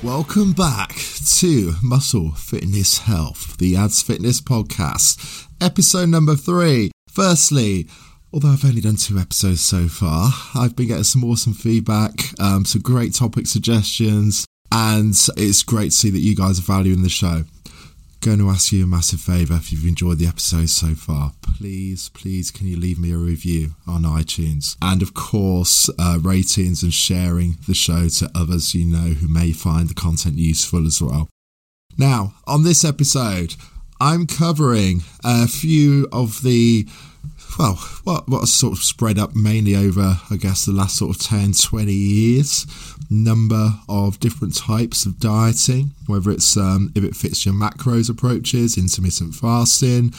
welcome 0.00 0.52
back 0.52 0.94
to 1.38 1.72
Muscle 1.82 2.30
Fitness 2.32 2.98
Health, 2.98 3.56
the 3.58 3.76
Ads 3.76 4.02
Fitness 4.02 4.40
Podcast, 4.40 5.46
episode 5.60 6.08
number 6.08 6.36
three. 6.36 6.90
Firstly, 7.10 7.88
although 8.32 8.50
I've 8.50 8.64
only 8.64 8.80
done 8.80 8.96
two 8.96 9.18
episodes 9.18 9.60
so 9.60 9.88
far, 9.88 10.30
I've 10.54 10.76
been 10.76 10.88
getting 10.88 11.04
some 11.04 11.24
awesome 11.24 11.54
feedback, 11.54 12.12
um, 12.40 12.64
some 12.64 12.82
great 12.82 13.14
topic 13.14 13.46
suggestions, 13.46 14.46
and 14.70 15.14
it's 15.36 15.62
great 15.62 15.90
to 15.90 15.96
see 15.96 16.10
that 16.10 16.20
you 16.20 16.36
guys 16.36 16.58
are 16.58 16.62
valuing 16.62 17.02
the 17.02 17.08
show 17.08 17.44
going 18.22 18.38
to 18.38 18.50
ask 18.50 18.70
you 18.70 18.84
a 18.84 18.86
massive 18.86 19.20
favour 19.20 19.54
if 19.54 19.72
you've 19.72 19.84
enjoyed 19.84 20.18
the 20.18 20.28
episode 20.28 20.70
so 20.70 20.94
far. 20.94 21.32
Please, 21.42 22.08
please, 22.10 22.52
can 22.52 22.68
you 22.68 22.76
leave 22.76 22.98
me 22.98 23.12
a 23.12 23.16
review 23.16 23.74
on 23.84 24.02
iTunes? 24.02 24.76
And 24.80 25.02
of 25.02 25.12
course, 25.12 25.90
uh, 25.98 26.18
ratings 26.22 26.84
and 26.84 26.94
sharing 26.94 27.56
the 27.66 27.74
show 27.74 28.08
to 28.08 28.30
others 28.32 28.76
you 28.76 28.86
know 28.86 29.14
who 29.14 29.26
may 29.26 29.50
find 29.50 29.88
the 29.88 29.94
content 29.94 30.36
useful 30.36 30.86
as 30.86 31.02
well. 31.02 31.28
Now, 31.98 32.34
on 32.46 32.62
this 32.62 32.84
episode, 32.84 33.56
I'm 34.00 34.28
covering 34.28 35.02
a 35.24 35.48
few 35.48 36.06
of 36.12 36.42
the 36.42 36.86
well, 37.58 37.76
what 38.04 38.28
what 38.28 38.46
sort 38.48 38.72
of 38.72 38.82
spread 38.82 39.18
up 39.18 39.34
mainly 39.34 39.74
over, 39.76 40.18
I 40.30 40.36
guess, 40.36 40.64
the 40.64 40.72
last 40.72 40.96
sort 40.96 41.16
of 41.16 41.22
10, 41.22 41.52
20 41.52 41.92
years, 41.92 42.66
number 43.10 43.74
of 43.88 44.18
different 44.20 44.56
types 44.56 45.04
of 45.04 45.18
dieting, 45.18 45.90
whether 46.06 46.30
it's 46.30 46.56
um, 46.56 46.92
if 46.94 47.04
it 47.04 47.14
fits 47.14 47.44
your 47.44 47.54
macros 47.54 48.08
approaches, 48.08 48.78
intermittent 48.78 49.34
fasting, 49.34 50.12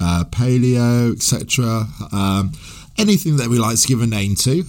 uh, 0.00 0.24
paleo, 0.30 1.12
etc. 1.12 1.86
Um, 2.12 2.52
anything 2.98 3.36
that 3.36 3.48
we 3.48 3.58
like 3.58 3.78
to 3.78 3.86
give 3.86 4.02
a 4.02 4.06
name 4.06 4.34
to. 4.34 4.60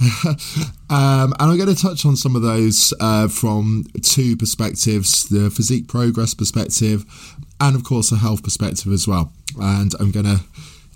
um, 0.90 1.34
and 1.40 1.52
I'm 1.52 1.58
going 1.58 1.74
to 1.74 1.82
touch 1.82 2.06
on 2.06 2.16
some 2.16 2.36
of 2.36 2.42
those 2.42 2.94
uh, 3.00 3.28
from 3.28 3.86
two 4.02 4.38
perspectives 4.38 5.28
the 5.30 5.50
physique 5.50 5.88
progress 5.88 6.34
perspective, 6.34 7.06
and 7.60 7.76
of 7.76 7.84
course, 7.84 8.12
a 8.12 8.18
health 8.18 8.44
perspective 8.44 8.92
as 8.92 9.08
well. 9.08 9.32
And 9.60 9.94
I'm 10.00 10.12
going 10.12 10.26
to 10.26 10.42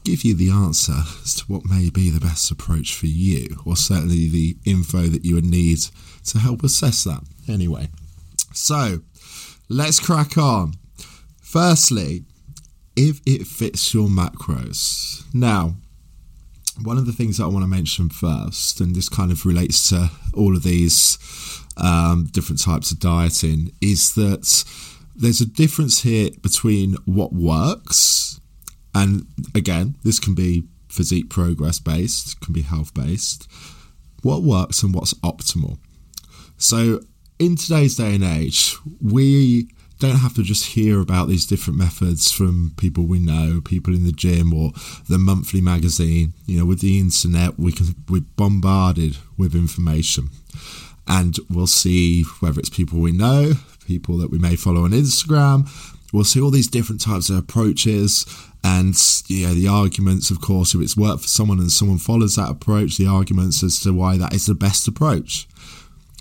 give 0.03 0.23
you 0.23 0.35
the 0.35 0.49
answer 0.49 1.03
as 1.23 1.35
to 1.35 1.43
what 1.45 1.65
may 1.65 1.89
be 1.89 2.09
the 2.09 2.19
best 2.19 2.51
approach 2.51 2.95
for 2.95 3.07
you, 3.07 3.57
or 3.65 3.75
certainly 3.75 4.27
the 4.27 4.57
info 4.65 5.03
that 5.03 5.25
you 5.25 5.35
would 5.35 5.45
need 5.45 5.79
to 6.25 6.39
help 6.39 6.63
assess 6.63 7.03
that. 7.03 7.23
Anyway, 7.47 7.89
so 8.53 8.99
let's 9.69 9.99
crack 9.99 10.37
on. 10.37 10.73
Firstly, 11.41 12.25
if 12.95 13.21
it 13.25 13.47
fits 13.47 13.93
your 13.93 14.07
macros. 14.07 15.23
Now, 15.33 15.75
one 16.81 16.97
of 16.97 17.05
the 17.05 17.11
things 17.11 17.37
that 17.37 17.45
I 17.45 17.47
want 17.47 17.63
to 17.63 17.67
mention 17.67 18.09
first, 18.09 18.79
and 18.81 18.95
this 18.95 19.09
kind 19.09 19.31
of 19.31 19.45
relates 19.45 19.89
to 19.89 20.09
all 20.33 20.55
of 20.55 20.63
these 20.63 21.17
um, 21.77 22.29
different 22.31 22.61
types 22.61 22.91
of 22.91 22.99
dieting, 22.99 23.71
is 23.81 24.15
that 24.15 24.63
there's 25.15 25.41
a 25.41 25.45
difference 25.45 26.01
here 26.01 26.31
between 26.41 26.95
what 27.05 27.33
works 27.33 28.39
and 28.93 29.25
again, 29.55 29.95
this 30.03 30.19
can 30.19 30.35
be 30.35 30.63
physique 30.89 31.29
progress 31.29 31.79
based, 31.79 32.39
can 32.41 32.53
be 32.53 32.61
health 32.61 32.93
based. 32.93 33.47
What 34.21 34.43
works 34.43 34.83
and 34.83 34.93
what's 34.93 35.13
optimal. 35.15 35.77
So, 36.57 37.01
in 37.39 37.57
today's 37.57 37.97
day 37.97 38.15
and 38.15 38.23
age, 38.23 38.77
we 39.01 39.67
don't 39.99 40.17
have 40.17 40.33
to 40.35 40.43
just 40.43 40.73
hear 40.73 40.99
about 40.99 41.27
these 41.27 41.45
different 41.45 41.79
methods 41.79 42.31
from 42.31 42.73
people 42.77 43.05
we 43.05 43.19
know, 43.19 43.61
people 43.63 43.93
in 43.93 44.05
the 44.05 44.11
gym 44.11 44.53
or 44.53 44.71
the 45.09 45.17
monthly 45.17 45.61
magazine. 45.61 46.33
You 46.45 46.59
know, 46.59 46.65
with 46.65 46.81
the 46.81 46.99
internet, 46.99 47.57
we 47.57 47.71
can 47.71 47.95
we're 48.09 48.21
bombarded 48.35 49.17
with 49.37 49.55
information, 49.55 50.29
and 51.07 51.37
we'll 51.49 51.67
see 51.67 52.23
whether 52.39 52.59
it's 52.59 52.69
people 52.69 52.99
we 52.99 53.11
know, 53.11 53.53
people 53.85 54.17
that 54.17 54.31
we 54.31 54.39
may 54.39 54.55
follow 54.55 54.83
on 54.83 54.91
Instagram. 54.91 55.67
We'll 56.13 56.23
see 56.23 56.39
all 56.39 56.51
these 56.51 56.67
different 56.67 57.01
types 57.01 57.29
of 57.29 57.37
approaches 57.37 58.25
and 58.63 58.95
yeah, 59.27 59.53
the 59.53 59.67
arguments, 59.67 60.31
of 60.31 60.39
course, 60.39 60.73
if 60.73 60.81
it's 60.81 60.95
worked 60.95 61.23
for 61.23 61.27
someone 61.27 61.59
and 61.59 61.71
someone 61.71 61.97
follows 61.97 62.35
that 62.35 62.49
approach, 62.49 62.97
the 62.97 63.07
arguments 63.07 63.61
as 63.61 63.79
to 63.81 63.91
why 63.91 64.17
that 64.17 64.33
is 64.33 64.45
the 64.45 64.55
best 64.55 64.87
approach. 64.87 65.47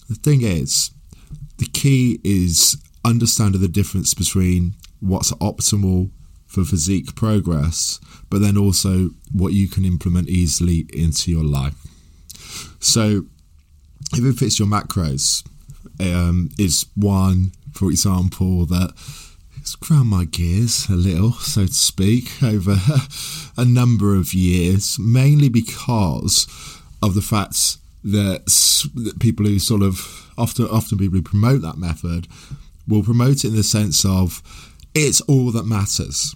The 0.08 0.16
thing 0.16 0.42
is, 0.42 0.90
the 1.58 1.66
key 1.66 2.18
is 2.24 2.76
understanding 3.04 3.60
the 3.60 3.68
difference 3.68 4.12
between 4.14 4.74
what's 4.98 5.30
optimal 5.32 6.10
for 6.46 6.64
physique 6.64 7.14
progress, 7.14 8.00
but 8.28 8.40
then 8.40 8.58
also 8.58 9.10
what 9.32 9.52
you 9.52 9.68
can 9.68 9.84
implement 9.84 10.28
easily 10.28 10.86
into 10.92 11.30
your 11.30 11.44
life. 11.44 11.76
So, 12.80 13.26
if 14.12 14.24
it 14.24 14.36
fits 14.36 14.58
your 14.58 14.68
macros, 14.68 15.46
um, 16.00 16.50
is 16.58 16.86
one, 16.96 17.52
for 17.72 17.90
example, 17.90 18.66
that 18.66 18.92
it's 19.62 19.76
ground 19.76 20.08
my 20.08 20.24
gears 20.24 20.88
a 20.88 20.96
little, 20.96 21.30
so 21.34 21.66
to 21.66 21.72
speak, 21.72 22.42
over 22.42 22.78
a 23.56 23.64
number 23.64 24.16
of 24.16 24.34
years, 24.34 24.98
mainly 24.98 25.48
because 25.48 26.48
of 27.00 27.14
the 27.14 27.22
fact 27.22 27.76
that, 28.02 28.42
people 29.20 29.46
who 29.46 29.60
sort 29.60 29.82
of 29.82 30.28
often 30.36 30.66
often 30.66 30.98
people 30.98 31.14
who 31.14 31.22
promote 31.22 31.62
that 31.62 31.78
method 31.78 32.26
will 32.88 33.04
promote 33.04 33.44
it 33.44 33.48
in 33.50 33.54
the 33.54 33.62
sense 33.62 34.04
of 34.04 34.42
it's 34.96 35.20
all 35.22 35.52
that 35.52 35.64
matters. 35.64 36.34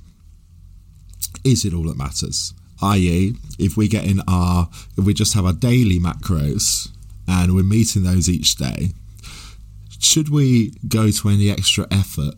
Is 1.43 1.65
it 1.65 1.75
all 1.75 1.89
that 1.89 1.99
matters? 1.99 2.55
I.e., 2.81 3.35
if 3.59 3.77
we 3.77 3.89
get 3.89 4.05
in 4.05 4.21
our, 4.29 4.69
if 4.97 5.05
we 5.05 5.13
just 5.13 5.35
have 5.35 5.47
our 5.47 5.53
daily 5.53 5.99
macros 5.99 6.91
and 7.27 7.57
we're 7.57 7.65
meeting 7.65 8.05
those 8.05 8.29
each 8.29 8.55
day, 8.55 8.91
should 9.99 10.29
we 10.29 10.75
go 10.87 11.11
to 11.11 11.29
any 11.29 11.51
extra 11.51 11.89
effort 11.91 12.35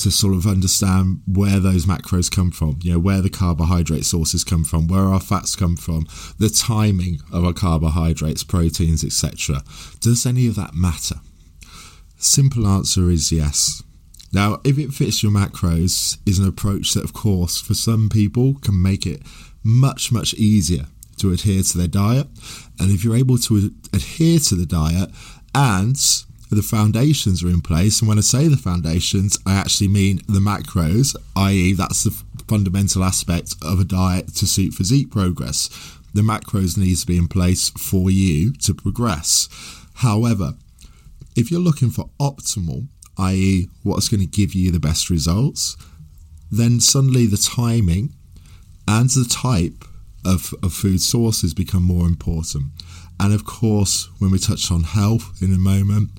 to 0.00 0.10
sort 0.10 0.34
of 0.34 0.46
understand 0.46 1.22
where 1.26 1.60
those 1.60 1.86
macros 1.86 2.30
come 2.30 2.50
from, 2.50 2.78
you 2.82 2.92
know, 2.92 2.98
where 2.98 3.20
the 3.20 3.30
carbohydrate 3.30 4.04
sources 4.04 4.44
come 4.44 4.64
from, 4.64 4.88
where 4.88 5.04
our 5.04 5.20
fats 5.20 5.54
come 5.54 5.76
from, 5.76 6.06
the 6.38 6.48
timing 6.48 7.20
of 7.32 7.44
our 7.44 7.52
carbohydrates, 7.52 8.42
proteins, 8.42 9.04
etc. 9.04 9.62
Does 10.00 10.26
any 10.26 10.46
of 10.46 10.56
that 10.56 10.74
matter? 10.74 11.16
Simple 12.18 12.66
answer 12.66 13.10
is 13.10 13.30
yes. 13.30 13.82
Now, 14.32 14.60
if 14.64 14.78
it 14.78 14.92
fits 14.92 15.22
your 15.22 15.30
macros, 15.30 16.18
is 16.26 16.40
an 16.40 16.48
approach 16.48 16.92
that, 16.94 17.04
of 17.04 17.12
course, 17.12 17.60
for 17.60 17.74
some 17.74 18.08
people 18.08 18.54
can 18.54 18.82
make 18.82 19.06
it 19.06 19.22
much, 19.62 20.10
much 20.10 20.34
easier 20.34 20.86
to 21.18 21.32
adhere 21.32 21.62
to 21.62 21.78
their 21.78 21.86
diet. 21.86 22.26
And 22.80 22.90
if 22.90 23.04
you're 23.04 23.16
able 23.16 23.38
to 23.38 23.70
adhere 23.92 24.40
to 24.40 24.56
the 24.56 24.66
diet 24.66 25.10
and 25.54 25.96
the 26.54 26.62
foundations 26.62 27.42
are 27.42 27.48
in 27.48 27.60
place. 27.60 28.00
And 28.00 28.08
when 28.08 28.18
I 28.18 28.22
say 28.22 28.48
the 28.48 28.56
foundations, 28.56 29.38
I 29.46 29.54
actually 29.54 29.88
mean 29.88 30.20
the 30.28 30.40
macros, 30.40 31.14
i.e., 31.36 31.72
that's 31.72 32.04
the 32.04 32.22
fundamental 32.48 33.04
aspect 33.04 33.54
of 33.62 33.80
a 33.80 33.84
diet 33.84 34.34
to 34.36 34.46
suit 34.46 34.74
physique 34.74 35.10
progress. 35.10 35.68
The 36.12 36.22
macros 36.22 36.76
need 36.78 36.96
to 36.96 37.06
be 37.06 37.18
in 37.18 37.28
place 37.28 37.70
for 37.70 38.10
you 38.10 38.52
to 38.54 38.74
progress. 38.74 39.48
However, 39.94 40.54
if 41.36 41.50
you're 41.50 41.60
looking 41.60 41.90
for 41.90 42.10
optimal, 42.20 42.88
i.e., 43.18 43.68
what's 43.82 44.08
going 44.08 44.20
to 44.20 44.26
give 44.26 44.54
you 44.54 44.70
the 44.70 44.80
best 44.80 45.10
results, 45.10 45.76
then 46.50 46.80
suddenly 46.80 47.26
the 47.26 47.36
timing 47.36 48.14
and 48.86 49.10
the 49.10 49.28
type 49.28 49.84
of, 50.24 50.54
of 50.62 50.72
food 50.72 51.00
sources 51.00 51.54
become 51.54 51.82
more 51.82 52.06
important. 52.06 52.66
And 53.20 53.32
of 53.32 53.44
course, 53.44 54.08
when 54.18 54.30
we 54.30 54.38
touch 54.38 54.70
on 54.70 54.82
health 54.82 55.42
in 55.42 55.52
a 55.52 55.58
moment, 55.58 56.10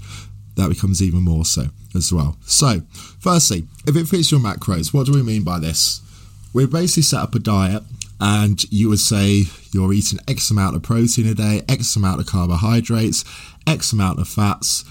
that 0.55 0.69
becomes 0.69 1.01
even 1.01 1.21
more 1.21 1.45
so 1.45 1.67
as 1.93 2.11
well. 2.11 2.37
So, 2.45 2.81
firstly, 3.19 3.65
if 3.87 3.95
it 3.95 4.07
fits 4.07 4.31
your 4.31 4.39
macros, 4.39 4.93
what 4.93 5.05
do 5.05 5.13
we 5.13 5.23
mean 5.23 5.43
by 5.43 5.59
this? 5.59 6.01
We 6.53 6.65
basically 6.65 7.03
set 7.03 7.21
up 7.21 7.35
a 7.35 7.39
diet 7.39 7.83
and 8.19 8.63
you 8.71 8.89
would 8.89 8.99
say 8.99 9.43
you're 9.71 9.93
eating 9.93 10.19
X 10.27 10.49
amount 10.49 10.75
of 10.75 10.83
protein 10.83 11.27
a 11.27 11.33
day, 11.33 11.63
X 11.67 11.95
amount 11.95 12.21
of 12.21 12.27
carbohydrates, 12.27 13.25
X 13.67 13.91
amount 13.91 14.19
of 14.19 14.27
fats. 14.27 14.85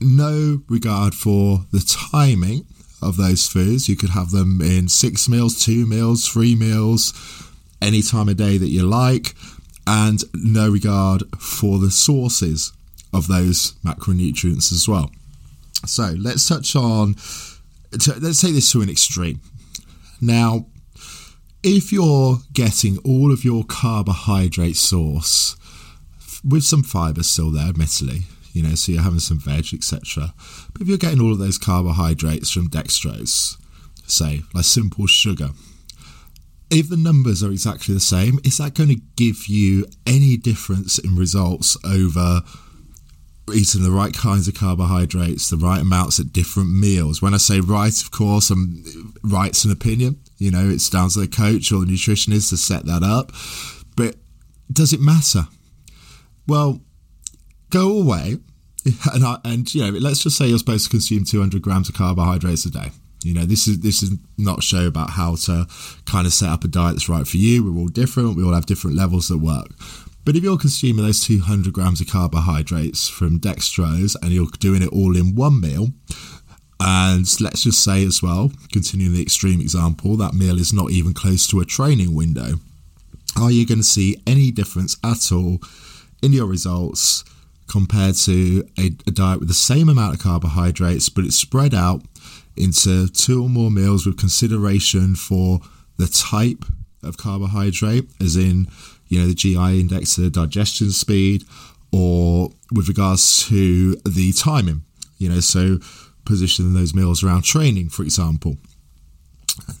No 0.00 0.62
regard 0.68 1.14
for 1.14 1.64
the 1.72 1.80
timing 1.80 2.64
of 3.02 3.16
those 3.16 3.46
foods. 3.46 3.88
You 3.88 3.96
could 3.96 4.10
have 4.10 4.30
them 4.30 4.60
in 4.60 4.88
six 4.88 5.28
meals, 5.28 5.58
two 5.58 5.86
meals, 5.86 6.28
three 6.28 6.54
meals, 6.54 7.12
any 7.82 8.02
time 8.02 8.28
of 8.28 8.36
day 8.36 8.58
that 8.58 8.68
you 8.68 8.84
like 8.84 9.34
and 9.86 10.22
no 10.34 10.68
regard 10.70 11.22
for 11.38 11.78
the 11.78 11.90
sources 11.90 12.72
of 13.12 13.26
those 13.26 13.72
macronutrients 13.84 14.72
as 14.72 14.88
well. 14.88 15.10
So 15.86 16.14
let's 16.18 16.48
touch 16.48 16.74
on, 16.74 17.14
let's 17.92 18.40
take 18.40 18.54
this 18.54 18.72
to 18.72 18.82
an 18.82 18.90
extreme. 18.90 19.40
Now, 20.20 20.66
if 21.62 21.92
you're 21.92 22.38
getting 22.52 22.98
all 22.98 23.32
of 23.32 23.44
your 23.44 23.64
carbohydrate 23.64 24.76
source 24.76 25.56
with 26.44 26.64
some 26.64 26.82
fiber 26.82 27.22
still 27.22 27.50
there, 27.50 27.68
admittedly, 27.68 28.20
you 28.52 28.62
know, 28.62 28.74
so 28.74 28.92
you're 28.92 29.02
having 29.02 29.20
some 29.20 29.38
veg, 29.38 29.72
etc. 29.72 30.34
But 30.72 30.82
if 30.82 30.88
you're 30.88 30.98
getting 30.98 31.20
all 31.20 31.32
of 31.32 31.38
those 31.38 31.58
carbohydrates 31.58 32.50
from 32.50 32.70
dextrose, 32.70 33.56
say, 34.06 34.42
like 34.54 34.64
simple 34.64 35.06
sugar, 35.06 35.50
if 36.70 36.88
the 36.88 36.96
numbers 36.96 37.42
are 37.42 37.50
exactly 37.50 37.94
the 37.94 38.00
same, 38.00 38.38
is 38.44 38.58
that 38.58 38.74
going 38.74 38.90
to 38.90 39.00
give 39.16 39.46
you 39.46 39.86
any 40.06 40.36
difference 40.36 40.98
in 40.98 41.16
results 41.16 41.76
over 41.84 42.42
eating 43.54 43.82
the 43.82 43.90
right 43.90 44.12
kinds 44.12 44.48
of 44.48 44.54
carbohydrates, 44.54 45.50
the 45.50 45.56
right 45.56 45.80
amounts 45.80 46.20
at 46.20 46.32
different 46.32 46.72
meals. 46.72 47.20
When 47.22 47.34
I 47.34 47.38
say 47.38 47.60
right, 47.60 48.00
of 48.00 48.10
course, 48.10 48.50
I'm 48.50 49.14
right's 49.22 49.64
an 49.64 49.72
opinion. 49.72 50.20
You 50.38 50.50
know, 50.50 50.68
it's 50.68 50.88
down 50.88 51.10
to 51.10 51.20
the 51.20 51.28
coach 51.28 51.72
or 51.72 51.80
the 51.80 51.86
nutritionist 51.86 52.50
to 52.50 52.56
set 52.56 52.86
that 52.86 53.02
up. 53.02 53.32
But 53.96 54.16
does 54.72 54.92
it 54.92 55.00
matter? 55.00 55.48
Well, 56.46 56.80
go 57.70 58.00
away 58.00 58.38
and, 59.12 59.24
I, 59.24 59.38
and 59.44 59.72
you 59.74 59.82
know, 59.82 59.98
let's 59.98 60.22
just 60.22 60.36
say 60.36 60.46
you're 60.46 60.58
supposed 60.58 60.84
to 60.84 60.90
consume 60.90 61.24
200 61.24 61.60
grams 61.62 61.88
of 61.88 61.94
carbohydrates 61.94 62.64
a 62.66 62.70
day. 62.70 62.90
You 63.24 63.34
know, 63.34 63.44
this 63.44 63.66
is 63.66 63.80
this 63.80 64.02
is 64.02 64.12
not 64.36 64.60
a 64.60 64.62
show 64.62 64.86
about 64.86 65.10
how 65.10 65.34
to 65.34 65.66
kind 66.06 66.26
of 66.26 66.32
set 66.32 66.50
up 66.50 66.62
a 66.62 66.68
diet 66.68 66.94
that's 66.94 67.08
right 67.08 67.26
for 67.26 67.36
you. 67.36 67.64
We're 67.64 67.80
all 67.80 67.88
different. 67.88 68.36
We 68.36 68.44
all 68.44 68.52
have 68.52 68.66
different 68.66 68.96
levels 68.96 69.28
that 69.28 69.38
work. 69.38 69.70
But 70.28 70.36
if 70.36 70.44
you're 70.44 70.58
consuming 70.58 71.06
those 71.06 71.24
200 71.24 71.72
grams 71.72 72.02
of 72.02 72.08
carbohydrates 72.08 73.08
from 73.08 73.40
dextrose 73.40 74.14
and 74.20 74.30
you're 74.30 74.50
doing 74.58 74.82
it 74.82 74.90
all 74.90 75.16
in 75.16 75.34
one 75.34 75.58
meal, 75.58 75.88
and 76.78 77.26
let's 77.40 77.62
just 77.62 77.82
say 77.82 78.04
as 78.04 78.22
well, 78.22 78.52
continuing 78.70 79.14
the 79.14 79.22
extreme 79.22 79.58
example, 79.58 80.18
that 80.18 80.34
meal 80.34 80.58
is 80.58 80.70
not 80.70 80.90
even 80.90 81.14
close 81.14 81.46
to 81.46 81.60
a 81.60 81.64
training 81.64 82.14
window, 82.14 82.56
are 83.40 83.50
you 83.50 83.64
going 83.64 83.78
to 83.78 83.82
see 83.82 84.22
any 84.26 84.50
difference 84.50 84.98
at 85.02 85.32
all 85.32 85.60
in 86.22 86.34
your 86.34 86.46
results 86.46 87.24
compared 87.66 88.16
to 88.16 88.68
a, 88.78 88.88
a 89.06 89.10
diet 89.10 89.38
with 89.38 89.48
the 89.48 89.54
same 89.54 89.88
amount 89.88 90.16
of 90.16 90.20
carbohydrates, 90.20 91.08
but 91.08 91.24
it's 91.24 91.36
spread 91.36 91.72
out 91.72 92.02
into 92.54 93.08
two 93.08 93.42
or 93.42 93.48
more 93.48 93.70
meals 93.70 94.04
with 94.04 94.18
consideration 94.18 95.14
for 95.14 95.60
the 95.96 96.06
type 96.06 96.66
of 97.02 97.16
carbohydrate, 97.16 98.10
as 98.20 98.36
in, 98.36 98.68
you 99.08 99.18
know, 99.18 99.26
the 99.26 99.34
GI 99.34 99.80
index, 99.80 100.16
the 100.16 100.30
digestion 100.30 100.90
speed, 100.90 101.44
or 101.92 102.50
with 102.72 102.88
regards 102.88 103.46
to 103.48 103.94
the 104.06 104.32
timing, 104.32 104.82
you 105.18 105.28
know, 105.28 105.40
so 105.40 105.78
positioning 106.24 106.74
those 106.74 106.94
meals 106.94 107.24
around 107.24 107.42
training, 107.42 107.88
for 107.88 108.02
example. 108.02 108.58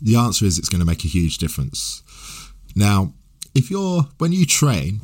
The 0.00 0.16
answer 0.16 0.44
is 0.44 0.58
it's 0.58 0.68
going 0.68 0.80
to 0.80 0.86
make 0.86 1.04
a 1.04 1.08
huge 1.08 1.38
difference. 1.38 2.02
Now, 2.74 3.12
if 3.54 3.70
you're, 3.70 4.02
when 4.18 4.32
you 4.32 4.46
train, 4.46 5.00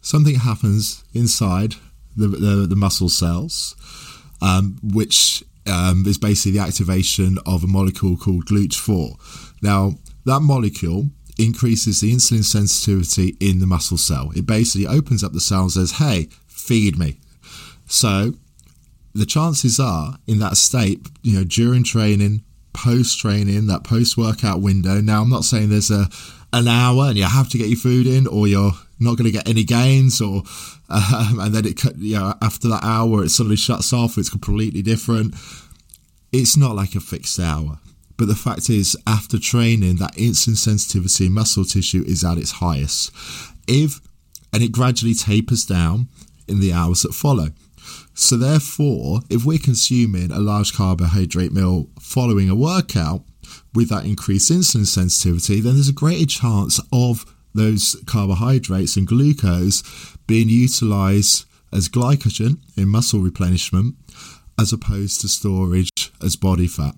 something 0.00 0.34
happens 0.34 1.04
inside 1.14 1.76
the, 2.16 2.28
the, 2.28 2.66
the 2.66 2.76
muscle 2.76 3.08
cells, 3.08 3.76
um, 4.42 4.78
which 4.82 5.44
um, 5.66 6.04
is 6.06 6.18
basically 6.18 6.58
the 6.58 6.64
activation 6.64 7.38
of 7.46 7.64
a 7.64 7.68
molecule 7.68 8.16
called 8.16 8.46
GLUT4. 8.46 9.54
Now, 9.62 9.92
that 10.24 10.40
molecule 10.40 11.10
increases 11.44 12.00
the 12.00 12.12
insulin 12.12 12.44
sensitivity 12.44 13.36
in 13.40 13.58
the 13.58 13.66
muscle 13.66 13.98
cell. 13.98 14.30
It 14.34 14.46
basically 14.46 14.86
opens 14.86 15.24
up 15.24 15.32
the 15.32 15.40
cell 15.40 15.62
and 15.62 15.72
says, 15.72 15.92
hey, 15.92 16.28
feed 16.46 16.98
me. 16.98 17.18
So 17.86 18.34
the 19.14 19.26
chances 19.26 19.78
are 19.78 20.18
in 20.26 20.38
that 20.38 20.56
state, 20.56 21.06
you 21.22 21.36
know, 21.36 21.44
during 21.44 21.84
training, 21.84 22.42
post 22.72 23.18
training, 23.18 23.66
that 23.66 23.84
post 23.84 24.16
workout 24.16 24.60
window. 24.60 25.00
Now, 25.00 25.22
I'm 25.22 25.30
not 25.30 25.44
saying 25.44 25.68
there's 25.68 25.90
a 25.90 26.08
an 26.54 26.68
hour 26.68 27.04
and 27.04 27.16
you 27.16 27.24
have 27.24 27.48
to 27.48 27.58
get 27.58 27.68
your 27.68 27.78
food 27.78 28.06
in, 28.06 28.26
or 28.26 28.46
you're 28.46 28.72
not 29.00 29.16
going 29.16 29.24
to 29.24 29.30
get 29.30 29.48
any 29.48 29.64
gains, 29.64 30.20
or 30.20 30.42
um, 30.88 31.40
and 31.40 31.54
then 31.54 31.66
it 31.66 31.82
you 31.96 32.18
know 32.18 32.34
after 32.42 32.68
that 32.68 32.84
hour 32.84 33.24
it 33.24 33.30
suddenly 33.30 33.56
shuts 33.56 33.92
off. 33.92 34.18
It's 34.18 34.30
completely 34.30 34.82
different. 34.82 35.34
It's 36.32 36.56
not 36.56 36.74
like 36.74 36.94
a 36.94 37.00
fixed 37.00 37.38
hour. 37.38 37.78
But 38.16 38.28
the 38.28 38.34
fact 38.34 38.70
is, 38.70 38.96
after 39.06 39.38
training, 39.38 39.96
that 39.96 40.14
insulin 40.14 40.56
sensitivity 40.56 41.26
in 41.26 41.32
muscle 41.32 41.64
tissue 41.64 42.04
is 42.06 42.24
at 42.24 42.38
its 42.38 42.52
highest. 42.52 43.10
If 43.66 44.00
and 44.52 44.62
it 44.62 44.72
gradually 44.72 45.14
tapers 45.14 45.64
down 45.64 46.08
in 46.46 46.60
the 46.60 46.72
hours 46.72 47.02
that 47.02 47.14
follow. 47.14 47.48
So 48.14 48.36
therefore, 48.36 49.20
if 49.30 49.44
we're 49.44 49.58
consuming 49.58 50.30
a 50.30 50.38
large 50.38 50.74
carbohydrate 50.74 51.52
meal 51.52 51.88
following 51.98 52.50
a 52.50 52.54
workout 52.54 53.24
with 53.74 53.88
that 53.88 54.04
increased 54.04 54.52
insulin 54.52 54.86
sensitivity, 54.86 55.60
then 55.60 55.74
there's 55.74 55.88
a 55.88 55.94
greater 55.94 56.26
chance 56.26 56.80
of 56.92 57.24
those 57.54 57.96
carbohydrates 58.06 58.96
and 58.96 59.06
glucose 59.06 59.82
being 60.26 60.48
utilized 60.48 61.46
as 61.72 61.88
glycogen 61.88 62.58
in 62.76 62.88
muscle 62.88 63.20
replenishment 63.20 63.94
as 64.58 64.72
opposed 64.72 65.20
to 65.20 65.28
storage 65.28 66.12
as 66.22 66.36
body 66.36 66.66
fat. 66.66 66.94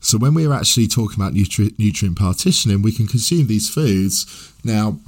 So 0.00 0.18
when 0.18 0.34
we're 0.34 0.52
actually 0.52 0.88
talking 0.88 1.20
about 1.20 1.34
nutri- 1.34 1.76
nutrient 1.78 2.18
partitioning, 2.18 2.82
we 2.82 2.92
can 2.92 3.06
consume 3.06 3.46
these 3.46 3.68
foods. 3.68 4.52
Now, 4.64 4.98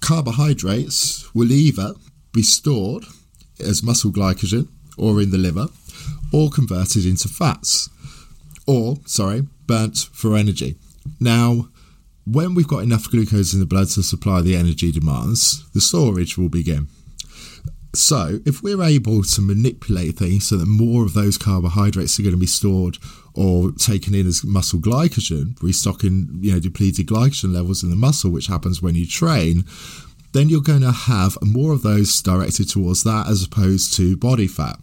carbohydrates 0.00 1.32
will 1.34 1.50
either 1.50 1.94
be 2.32 2.42
stored 2.42 3.04
as 3.58 3.82
muscle 3.82 4.12
glycogen 4.12 4.68
or 4.96 5.20
in 5.20 5.30
the 5.30 5.38
liver 5.38 5.68
or 6.32 6.50
converted 6.50 7.06
into 7.06 7.28
fats 7.28 7.88
or, 8.66 8.96
sorry, 9.06 9.46
burnt 9.66 10.08
for 10.12 10.36
energy. 10.36 10.76
Now, 11.18 11.68
when 12.26 12.54
we've 12.54 12.68
got 12.68 12.82
enough 12.82 13.10
glucose 13.10 13.54
in 13.54 13.60
the 13.60 13.66
blood 13.66 13.88
to 13.90 14.02
supply 14.02 14.42
the 14.42 14.56
energy 14.56 14.92
demands, 14.92 15.66
the 15.70 15.80
storage 15.80 16.36
will 16.36 16.50
begin. 16.50 16.88
So, 17.94 18.40
if 18.44 18.62
we're 18.62 18.82
able 18.82 19.22
to 19.22 19.40
manipulate 19.40 20.16
things 20.18 20.46
so 20.46 20.58
that 20.58 20.66
more 20.66 21.04
of 21.04 21.14
those 21.14 21.38
carbohydrates 21.38 22.18
are 22.18 22.22
going 22.22 22.34
to 22.34 22.38
be 22.38 22.46
stored 22.46 22.98
or 23.38 23.70
taken 23.72 24.14
in 24.14 24.26
as 24.26 24.44
muscle 24.44 24.80
glycogen, 24.80 25.60
restocking, 25.62 26.38
you 26.40 26.52
know, 26.52 26.60
depleted 26.60 27.06
glycogen 27.06 27.52
levels 27.52 27.82
in 27.82 27.90
the 27.90 27.96
muscle, 27.96 28.30
which 28.30 28.48
happens 28.48 28.82
when 28.82 28.94
you 28.94 29.06
train, 29.06 29.64
then 30.32 30.48
you're 30.48 30.60
going 30.60 30.82
to 30.82 30.92
have 30.92 31.38
more 31.42 31.72
of 31.72 31.82
those 31.82 32.20
directed 32.20 32.68
towards 32.68 33.04
that 33.04 33.26
as 33.28 33.44
opposed 33.44 33.94
to 33.94 34.16
body 34.16 34.46
fat. 34.46 34.78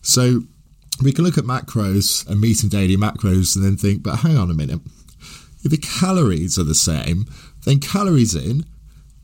So, 0.00 0.42
we 1.02 1.12
can 1.12 1.24
look 1.24 1.38
at 1.38 1.44
macros 1.44 2.26
and 2.28 2.40
meeting 2.40 2.68
daily 2.68 2.96
macros 2.96 3.54
and 3.54 3.64
then 3.64 3.76
think, 3.76 4.02
but 4.02 4.16
hang 4.16 4.36
on 4.36 4.50
a 4.50 4.54
minute 4.54 4.80
if 5.64 5.70
the 5.70 5.76
calories 5.78 6.58
are 6.58 6.64
the 6.64 6.74
same, 6.74 7.26
then 7.64 7.80
calories 7.80 8.34
in 8.34 8.64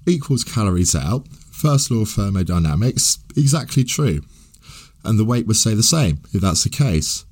equals 0.06 0.44
calories 0.44 0.94
out. 0.94 1.26
First 1.50 1.90
law 1.90 2.02
of 2.02 2.10
thermodynamics, 2.10 3.18
exactly 3.36 3.84
true. 3.84 4.22
And 5.04 5.18
the 5.18 5.24
weight 5.24 5.46
would 5.46 5.56
stay 5.56 5.74
the 5.74 5.82
same 5.82 6.20
if 6.32 6.40
that's 6.40 6.64
the 6.64 6.70
case. 6.70 7.24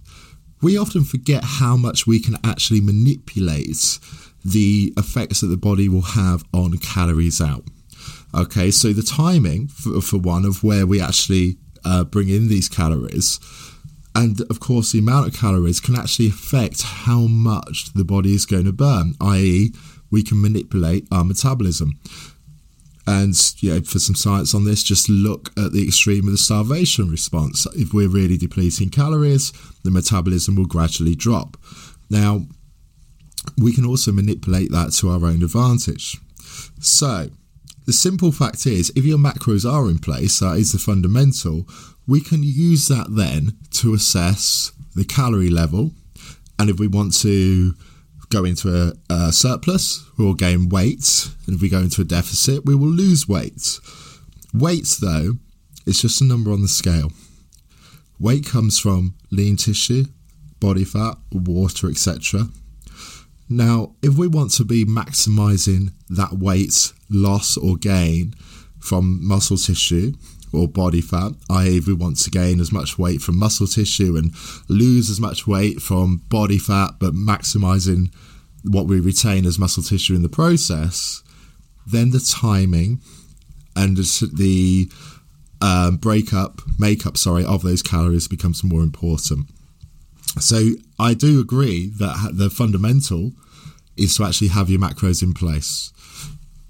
We 0.63 0.79
often 0.79 1.05
forget 1.05 1.43
how 1.45 1.77
much 1.77 2.07
we 2.07 2.21
can 2.21 2.37
actually 2.45 2.81
manipulate 2.81 3.99
the 4.45 4.93
effects 4.97 5.41
that 5.41 5.49
the 5.49 5.57
body 5.57 5.89
will 5.89 6.03
have 6.03 6.45
on 6.53 6.79
calories 6.79 7.41
out. 7.41 7.65
Okay, 8.35 8.71
so 8.71 8.93
the 8.93 9.03
timing, 9.03 9.69
for, 9.69 10.01
for 10.01 10.19
one, 10.19 10.45
of 10.45 10.65
where 10.65 10.87
we 10.87 11.01
actually 11.01 11.59
uh, 11.85 12.05
bring 12.05 12.29
in 12.29 12.49
these 12.49 12.69
calories 12.69 13.39
and 14.15 14.41
of 14.43 14.61
course, 14.61 14.93
the 14.93 14.99
amount 14.99 15.29
of 15.29 15.35
calories 15.35 15.81
can 15.81 15.97
actually 15.97 16.29
affect 16.29 16.83
how 16.83 17.21
much 17.21 17.93
the 17.95 18.05
body 18.05 18.35
is 18.35 18.45
going 18.45 18.65
to 18.65 18.73
burn, 18.73 19.15
i.e., 19.21 19.73
we 20.11 20.23
can 20.23 20.41
manipulate 20.41 21.09
our 21.11 21.25
metabolism. 21.25 21.99
And 23.07 23.35
you 23.59 23.75
know, 23.75 23.81
for 23.81 23.99
some 23.99 24.15
science 24.15 24.55
on 24.55 24.65
this, 24.65 24.83
just 24.83 25.09
look 25.09 25.51
at 25.59 25.73
the 25.73 25.85
extreme 25.85 26.27
of 26.27 26.33
the 26.33 26.39
starvation 26.39 27.11
response. 27.11 27.67
If 27.75 27.93
we're 27.93 28.09
really 28.09 28.37
depleting 28.37 28.91
calories, 28.91 29.53
the 29.83 29.91
metabolism 29.91 30.55
will 30.55 30.67
gradually 30.67 31.15
drop. 31.15 31.57
Now, 32.09 32.47
we 33.59 33.73
can 33.73 33.85
also 33.85 34.13
manipulate 34.13 34.71
that 34.71 34.93
to 34.99 35.11
our 35.11 35.27
own 35.27 35.43
advantage. 35.43 36.19
So, 36.81 37.31
the 37.87 37.93
simple 37.93 38.31
fact 38.31 38.67
is, 38.67 38.93
if 38.95 39.05
your 39.05 39.19
macros 39.19 39.71
are 39.71 39.91
in 39.91 39.99
place, 39.99 40.39
that 40.39 40.57
is 40.57 40.71
the 40.71 40.79
fundamental, 40.79 41.67
we 42.07 42.21
can 42.21 42.43
use 42.43 42.87
that 42.89 43.07
then 43.11 43.57
to 43.73 43.95
assess 43.95 44.71
the 44.95 45.05
calorie 45.05 45.51
level. 45.51 45.91
And 46.59 46.71
if 46.71 46.79
we 46.79 46.87
want 46.87 47.15
to 47.21 47.75
go 48.33 48.45
into 48.45 48.75
a, 48.75 48.93
a 49.13 49.33
surplus, 49.33 50.09
we 50.17 50.25
will 50.25 50.35
gain 50.35 50.69
weight. 50.69 51.29
And 51.47 51.57
if 51.57 51.63
we 51.63 51.69
go 51.69 51.79
into 51.79 52.01
a 52.01 52.05
deficit, 52.05 52.65
we 52.65 52.75
will 52.75 52.89
lose 52.89 53.29
weight. 53.29 53.79
Weight, 54.55 54.97
though, 55.01 55.39
is 55.87 56.01
just 56.01 56.21
a 56.21 56.25
number 56.25 56.51
on 56.51 56.63
the 56.63 56.69
scale. 56.69 57.13
Weight 58.19 58.47
comes 58.47 58.79
from 58.79 59.15
lean 59.31 59.57
tissue, 59.57 60.05
body 60.61 60.85
fat, 60.85 61.17
water, 61.33 61.89
etc. 61.89 62.49
Now, 63.49 63.95
if 64.03 64.17
we 64.17 64.29
want 64.29 64.53
to 64.53 64.65
be 64.65 64.85
maximizing 64.85 65.93
that 66.09 66.33
weight 66.33 66.93
loss 67.11 67.57
or 67.57 67.77
gain 67.77 68.35
from 68.79 69.27
muscle 69.27 69.57
tissue, 69.57 70.13
or 70.53 70.69
body 70.69 71.01
fat, 71.01 71.33
i.e., 71.51 71.79
if 71.79 71.87
we 71.87 71.95
want 71.95 72.19
to 72.19 72.31
gain 72.31 72.61
as 72.61 72.73
much 72.73 72.99
weight 72.99 73.23
from 73.23 73.39
muscle 73.39 73.67
tissue 73.67 74.17
and 74.17 74.35
lose 74.69 75.11
as 75.11 75.21
much 75.21 75.47
weight 75.47 75.81
from 75.81 76.23
body 76.29 76.59
fat, 76.59 76.93
but 76.99 77.15
maximizing 77.15 78.13
what 78.65 78.87
we 78.87 79.01
retain 79.01 79.47
as 79.47 79.59
muscle 79.59 79.83
tissue 79.83 80.15
in 80.15 80.23
the 80.23 80.29
process, 80.29 81.23
then 81.87 82.11
the 82.11 82.21
timing 82.21 83.01
and 83.75 83.97
the 83.97 84.91
um, 85.61 85.97
breakup, 85.97 86.61
makeup, 86.79 87.17
sorry, 87.17 87.45
of 87.45 87.63
those 87.63 87.83
calories 87.83 88.29
becomes 88.29 88.63
more 88.63 88.83
important. 88.83 89.47
So 90.41 90.73
I 90.99 91.15
do 91.15 91.41
agree 91.41 91.89
that 91.99 92.33
the 92.35 92.51
fundamental 92.51 93.33
is 93.97 94.17
to 94.17 94.25
actually 94.25 94.49
have 94.49 94.71
your 94.71 94.81
macros 94.81 95.23
in 95.23 95.35
place. 95.35 95.93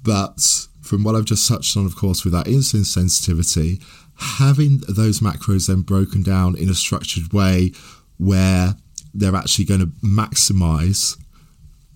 But 0.03 0.67
from 0.83 1.05
what 1.05 1.15
I've 1.15 1.25
just 1.25 1.49
touched 1.49 1.77
on, 1.77 1.87
of 1.87 1.97
course, 1.97 2.25
with 2.25 2.33
that 2.33 2.47
insulin 2.47 2.85
sensitivity, 2.85 3.81
having 4.17 4.83
those 4.89 5.21
macros 5.21 5.69
then 5.69 5.83
broken 5.83 6.23
down 6.23 6.57
in 6.57 6.69
a 6.69 6.75
structured 6.75 7.33
way 7.33 7.73
where 8.19 8.75
they're 9.15 9.37
actually 9.37 9.65
going 9.65 9.81
to 9.81 9.93
maximize 10.05 11.17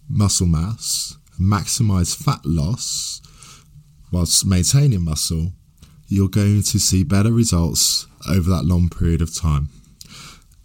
muscle 0.09 0.47
mass, 0.47 1.17
maximize 1.41 2.17
fat 2.17 2.41
loss 2.45 3.21
whilst 4.13 4.47
maintaining 4.47 5.05
muscle, 5.05 5.53
you're 6.09 6.29
going 6.29 6.63
to 6.63 6.79
see 6.79 7.03
better 7.03 7.33
results 7.33 8.07
over 8.29 8.49
that 8.51 8.65
long 8.65 8.89
period 8.89 9.21
of 9.21 9.35
time. 9.35 9.69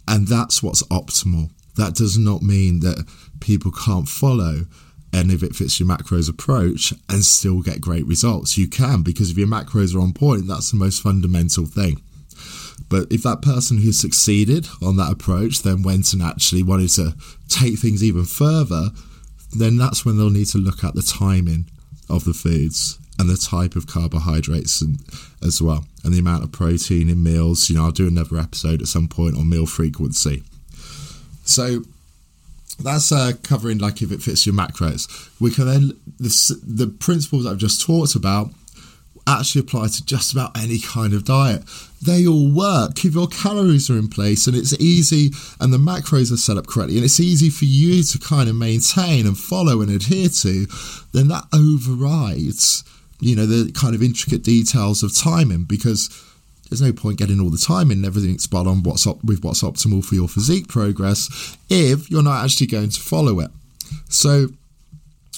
And 0.06 0.28
that's 0.28 0.62
what's 0.62 0.82
optimal. 0.84 1.50
That 1.76 1.94
does 1.94 2.18
not 2.18 2.42
mean 2.42 2.80
that 2.80 3.06
people 3.40 3.72
can't 3.72 4.08
follow 4.08 4.66
and 5.12 5.30
if 5.30 5.42
it 5.42 5.54
fits 5.54 5.78
your 5.78 5.88
macros 5.88 6.28
approach 6.28 6.92
and 7.08 7.24
still 7.24 7.60
get 7.60 7.80
great 7.80 8.06
results. 8.06 8.56
You 8.56 8.68
can 8.68 9.02
because 9.02 9.30
if 9.30 9.38
your 9.38 9.48
macros 9.48 9.94
are 9.94 10.00
on 10.00 10.12
point, 10.12 10.46
that's 10.46 10.70
the 10.70 10.76
most 10.78 11.02
fundamental 11.02 11.66
thing. 11.66 12.00
But 12.88 13.10
if 13.10 13.22
that 13.22 13.42
person 13.42 13.78
who 13.78 13.92
succeeded 13.92 14.66
on 14.82 14.96
that 14.96 15.12
approach 15.12 15.62
then 15.62 15.82
went 15.82 16.12
and 16.12 16.22
actually 16.22 16.62
wanted 16.62 16.90
to 16.90 17.14
take 17.48 17.78
things 17.78 18.02
even 18.02 18.24
further, 18.24 18.88
then 19.56 19.76
that's 19.76 20.04
when 20.04 20.16
they'll 20.16 20.30
need 20.30 20.48
to 20.48 20.58
look 20.58 20.82
at 20.84 20.94
the 20.94 21.02
timing 21.02 21.66
of 22.08 22.24
the 22.24 22.34
foods 22.34 22.98
and 23.18 23.28
the 23.28 23.36
type 23.36 23.76
of 23.76 23.86
carbohydrates 23.86 24.80
and, 24.80 24.98
as 25.42 25.60
well, 25.60 25.84
and 26.04 26.12
the 26.12 26.18
amount 26.18 26.44
of 26.44 26.52
protein 26.52 27.08
in 27.08 27.22
meals. 27.22 27.68
You 27.68 27.76
know, 27.76 27.84
I'll 27.84 27.92
do 27.92 28.08
another 28.08 28.38
episode 28.38 28.80
at 28.80 28.88
some 28.88 29.08
point 29.08 29.36
on 29.36 29.48
meal 29.48 29.66
frequency. 29.66 30.42
So 31.44 31.82
that's 32.78 33.12
uh, 33.12 33.32
covering 33.42 33.78
like 33.78 34.02
if 34.02 34.12
it 34.12 34.22
fits 34.22 34.46
your 34.46 34.54
macros. 34.54 35.30
We 35.40 35.50
can 35.50 35.66
then 35.66 35.88
the, 36.18 36.60
the 36.66 36.86
principles 36.86 37.46
I've 37.46 37.58
just 37.58 37.84
talked 37.84 38.14
about 38.14 38.50
actually 39.26 39.60
apply 39.60 39.86
to 39.86 40.04
just 40.04 40.32
about 40.32 40.58
any 40.58 40.78
kind 40.78 41.14
of 41.14 41.24
diet. 41.24 41.62
They 42.04 42.26
all 42.26 42.52
work 42.52 43.04
if 43.04 43.14
your 43.14 43.28
calories 43.28 43.88
are 43.88 43.98
in 43.98 44.08
place 44.08 44.46
and 44.46 44.56
it's 44.56 44.72
easy 44.80 45.30
and 45.60 45.72
the 45.72 45.78
macros 45.78 46.32
are 46.32 46.36
set 46.36 46.56
up 46.56 46.66
correctly 46.66 46.96
and 46.96 47.04
it's 47.04 47.20
easy 47.20 47.48
for 47.48 47.64
you 47.64 48.02
to 48.02 48.18
kind 48.18 48.48
of 48.48 48.56
maintain 48.56 49.26
and 49.26 49.38
follow 49.38 49.80
and 49.80 49.90
adhere 49.90 50.28
to, 50.28 50.66
then 51.12 51.28
that 51.28 51.44
overrides, 51.52 52.84
you 53.20 53.36
know, 53.36 53.46
the 53.46 53.70
kind 53.72 53.94
of 53.94 54.02
intricate 54.02 54.42
details 54.42 55.02
of 55.02 55.16
timing 55.16 55.64
because 55.64 56.08
there's 56.72 56.80
no 56.80 56.92
point 56.92 57.18
getting 57.18 57.38
all 57.38 57.50
the 57.50 57.58
time 57.58 57.90
in 57.90 58.02
everything 58.02 58.38
spot 58.38 58.66
on 58.66 58.82
what's 58.82 59.06
op- 59.06 59.22
with 59.22 59.44
what's 59.44 59.62
optimal 59.62 60.02
for 60.02 60.14
your 60.14 60.26
physique 60.26 60.68
progress 60.68 61.56
if 61.68 62.10
you're 62.10 62.22
not 62.22 62.42
actually 62.42 62.66
going 62.66 62.88
to 62.88 62.98
follow 62.98 63.40
it. 63.40 63.50
So 64.08 64.48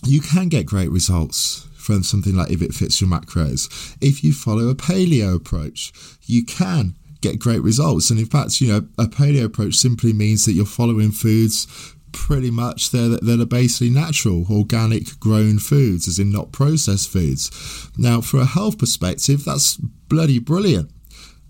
you 0.05 0.21
can 0.21 0.49
get 0.49 0.65
great 0.65 0.93
results 0.93 1.67
from 1.77 2.05
something 2.05 2.37
like 2.37 2.53
if 2.53 2.63
it 2.63 2.73
fits 2.73 3.01
your 3.01 3.11
macros. 3.11 3.97
If 4.01 4.23
you 4.23 4.33
follow 4.33 4.69
a 4.69 4.77
paleo 4.77 5.35
approach, 5.35 5.93
you 6.25 6.45
can 6.45 6.95
get 7.21 7.41
great 7.41 7.63
results. 7.63 8.11
And 8.11 8.21
in 8.21 8.27
fact, 8.27 8.61
you 8.61 8.69
know, 8.69 8.87
a 8.97 9.07
paleo 9.07 9.47
approach 9.47 9.75
simply 9.75 10.13
means 10.13 10.45
that 10.45 10.53
you're 10.53 10.67
following 10.67 11.11
foods 11.11 11.67
pretty 12.13 12.53
much 12.53 12.91
that, 12.91 13.19
that 13.23 13.41
are 13.41 13.47
basically 13.47 13.91
natural, 13.91 14.47
organic, 14.49 15.19
grown 15.19 15.59
foods, 15.59 16.07
as 16.07 16.21
in 16.21 16.31
not 16.31 16.53
processed 16.53 17.09
foods. 17.09 17.51
Now, 17.99 18.21
for 18.21 18.39
a 18.39 18.45
health 18.45 18.79
perspective, 18.79 19.45
that's 19.45 19.77
bloody 19.77 20.39
brilliant. 20.39 20.93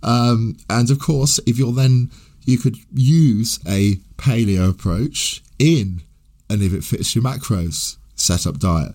Um, 0.05 0.59
and 0.69 0.91
of 0.91 0.99
course, 1.01 1.41
if 1.47 1.59
you're 1.59 1.73
then, 1.73 2.11
you 2.45 2.59
could 2.59 2.77
use 2.93 3.59
a 3.67 3.95
paleo 4.17 4.71
approach 4.71 5.43
in, 5.59 6.03
and 6.51 6.63
if 6.63 6.75
it 6.75 6.85
fits 6.85 7.15
your 7.15 7.25
macros 7.25 7.97
setup 8.15 8.59
diet, 8.59 8.93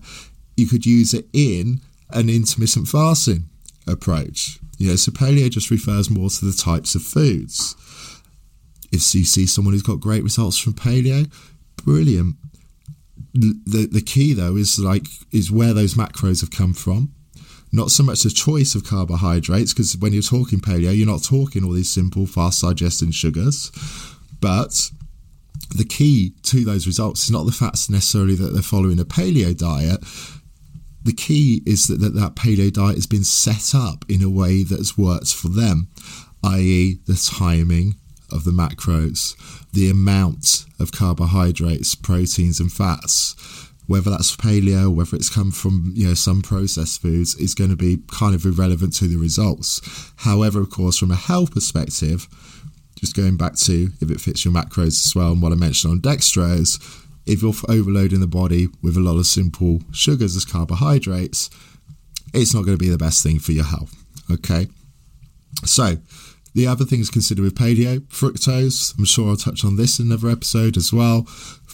you 0.56 0.66
could 0.66 0.86
use 0.86 1.12
it 1.12 1.26
in 1.32 1.80
an 2.10 2.30
intermittent 2.30 2.88
fasting 2.88 3.44
approach. 3.86 4.60
You 4.78 4.90
know, 4.90 4.96
so 4.96 5.10
paleo 5.10 5.50
just 5.50 5.70
refers 5.70 6.08
more 6.08 6.30
to 6.30 6.44
the 6.44 6.56
types 6.56 6.94
of 6.94 7.02
foods. 7.02 7.74
If 8.92 9.14
you 9.14 9.24
see 9.24 9.46
someone 9.46 9.74
who's 9.74 9.82
got 9.82 10.00
great 10.00 10.22
results 10.22 10.58
from 10.58 10.74
paleo, 10.74 11.30
brilliant. 11.84 12.36
The 13.34 13.88
the 13.90 14.00
key 14.00 14.32
though 14.32 14.56
is 14.56 14.78
like 14.78 15.06
is 15.30 15.52
where 15.52 15.72
those 15.72 15.94
macros 15.94 16.40
have 16.40 16.50
come 16.50 16.72
from 16.72 17.12
not 17.72 17.90
so 17.90 18.02
much 18.02 18.22
the 18.22 18.30
choice 18.30 18.74
of 18.74 18.84
carbohydrates, 18.84 19.72
because 19.72 19.96
when 19.96 20.12
you're 20.12 20.22
talking 20.22 20.60
paleo, 20.60 20.96
you're 20.96 21.06
not 21.06 21.22
talking 21.22 21.64
all 21.64 21.72
these 21.72 21.90
simple, 21.90 22.26
fast 22.26 22.62
digesting 22.62 23.12
sugars, 23.12 23.70
but 24.40 24.90
the 25.76 25.84
key 25.84 26.34
to 26.42 26.64
those 26.64 26.86
results 26.86 27.24
is 27.24 27.30
not 27.30 27.46
the 27.46 27.52
fact 27.52 27.90
necessarily 27.90 28.34
that 28.34 28.52
they're 28.52 28.62
following 28.62 28.98
a 28.98 29.04
paleo 29.04 29.56
diet. 29.56 30.00
The 31.02 31.12
key 31.12 31.62
is 31.64 31.86
that, 31.86 32.00
that 32.00 32.14
that 32.14 32.34
paleo 32.34 32.72
diet 32.72 32.96
has 32.96 33.06
been 33.06 33.24
set 33.24 33.74
up 33.74 34.04
in 34.08 34.22
a 34.22 34.30
way 34.30 34.64
that's 34.64 34.98
worked 34.98 35.32
for 35.32 35.48
them, 35.48 35.88
i.e., 36.44 36.98
the 37.06 37.14
timing 37.14 37.94
of 38.32 38.44
the 38.44 38.50
macros, 38.50 39.36
the 39.72 39.90
amount 39.90 40.66
of 40.78 40.92
carbohydrates, 40.92 41.94
proteins, 41.94 42.60
and 42.60 42.72
fats 42.72 43.69
whether 43.86 44.10
that's 44.10 44.36
paleo, 44.36 44.92
whether 44.94 45.16
it's 45.16 45.28
come 45.28 45.50
from 45.50 45.92
you 45.94 46.08
know 46.08 46.14
some 46.14 46.42
processed 46.42 47.02
foods, 47.02 47.34
is 47.36 47.54
going 47.54 47.70
to 47.70 47.76
be 47.76 47.98
kind 48.08 48.34
of 48.34 48.44
irrelevant 48.44 48.94
to 48.94 49.08
the 49.08 49.16
results. 49.16 49.80
However, 50.16 50.60
of 50.60 50.70
course, 50.70 50.98
from 50.98 51.10
a 51.10 51.16
health 51.16 51.52
perspective, 51.52 52.28
just 52.96 53.16
going 53.16 53.36
back 53.36 53.56
to 53.56 53.90
if 54.00 54.10
it 54.10 54.20
fits 54.20 54.44
your 54.44 54.54
macros 54.54 55.04
as 55.04 55.12
well, 55.14 55.32
and 55.32 55.42
what 55.42 55.52
I 55.52 55.56
mentioned 55.56 55.92
on 55.92 56.00
dextrose, 56.00 56.78
if 57.26 57.42
you're 57.42 57.54
overloading 57.68 58.20
the 58.20 58.26
body 58.26 58.68
with 58.82 58.96
a 58.96 59.00
lot 59.00 59.18
of 59.18 59.26
simple 59.26 59.80
sugars 59.92 60.36
as 60.36 60.44
carbohydrates, 60.44 61.50
it's 62.32 62.54
not 62.54 62.64
going 62.64 62.76
to 62.76 62.84
be 62.84 62.90
the 62.90 62.98
best 62.98 63.22
thing 63.22 63.38
for 63.38 63.52
your 63.52 63.64
health. 63.64 63.94
Okay, 64.30 64.68
so 65.64 65.96
the 66.54 66.66
other 66.66 66.84
things 66.84 67.06
to 67.06 67.12
consider 67.12 67.42
with 67.42 67.54
paleo, 67.54 68.00
fructose. 68.08 68.96
I'm 68.98 69.04
sure 69.04 69.28
I'll 69.28 69.36
touch 69.36 69.64
on 69.64 69.76
this 69.76 69.98
in 69.98 70.06
another 70.06 70.28
episode 70.28 70.76
as 70.76 70.92
well. 70.92 71.26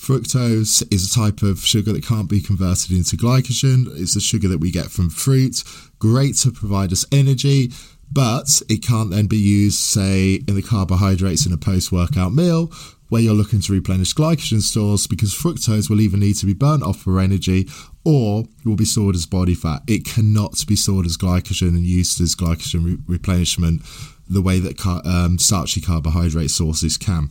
Fructose 0.07 0.87
is 0.95 1.05
a 1.05 1.13
type 1.13 1.43
of 1.43 1.59
sugar 1.65 1.93
that 1.93 2.07
can't 2.07 2.31
be 2.31 2.41
converted 2.41 2.93
into 2.93 3.17
glycogen. 3.17 3.89
It's 4.01 4.15
a 4.15 4.21
sugar 4.21 4.47
that 4.47 4.61
we 4.61 4.71
get 4.71 4.87
from 4.87 5.11
fruit. 5.11 5.65
Great 5.99 6.37
to 6.37 6.53
provide 6.53 6.93
us 6.93 7.05
energy, 7.11 7.73
but 8.13 8.63
it 8.69 8.85
can't 8.85 9.11
then 9.11 9.27
be 9.27 9.37
used, 9.37 9.81
say, 9.81 10.35
in 10.47 10.55
the 10.55 10.63
carbohydrates 10.63 11.45
in 11.45 11.53
a 11.53 11.57
post 11.57 11.91
workout 11.91 12.33
meal 12.33 12.71
where 13.09 13.21
you're 13.21 13.35
looking 13.35 13.61
to 13.63 13.73
replenish 13.73 14.15
glycogen 14.15 14.63
stores 14.63 15.09
because 15.09 15.35
fructose 15.35 15.91
will 15.91 16.01
either 16.01 16.17
need 16.17 16.37
to 16.37 16.47
be 16.47 16.55
burnt 16.55 16.85
off 16.85 17.01
for 17.01 17.19
energy 17.19 17.69
or 18.05 18.45
will 18.65 18.77
be 18.77 18.85
stored 18.85 19.17
as 19.17 19.27
body 19.27 19.57
fat. 19.57 19.83
It 19.89 20.05
cannot 20.05 20.65
be 20.69 20.77
stored 20.77 21.07
as 21.07 21.17
glycogen 21.17 21.71
and 21.71 21.85
used 21.85 22.21
as 22.21 22.37
glycogen 22.37 22.85
re- 22.85 22.99
replenishment 23.09 23.83
the 24.29 24.41
way 24.41 24.61
that 24.61 24.79
car- 24.79 25.03
um, 25.05 25.41
starchy 25.41 25.81
carbohydrate 25.81 26.53
sources 26.53 26.97
can. 26.97 27.31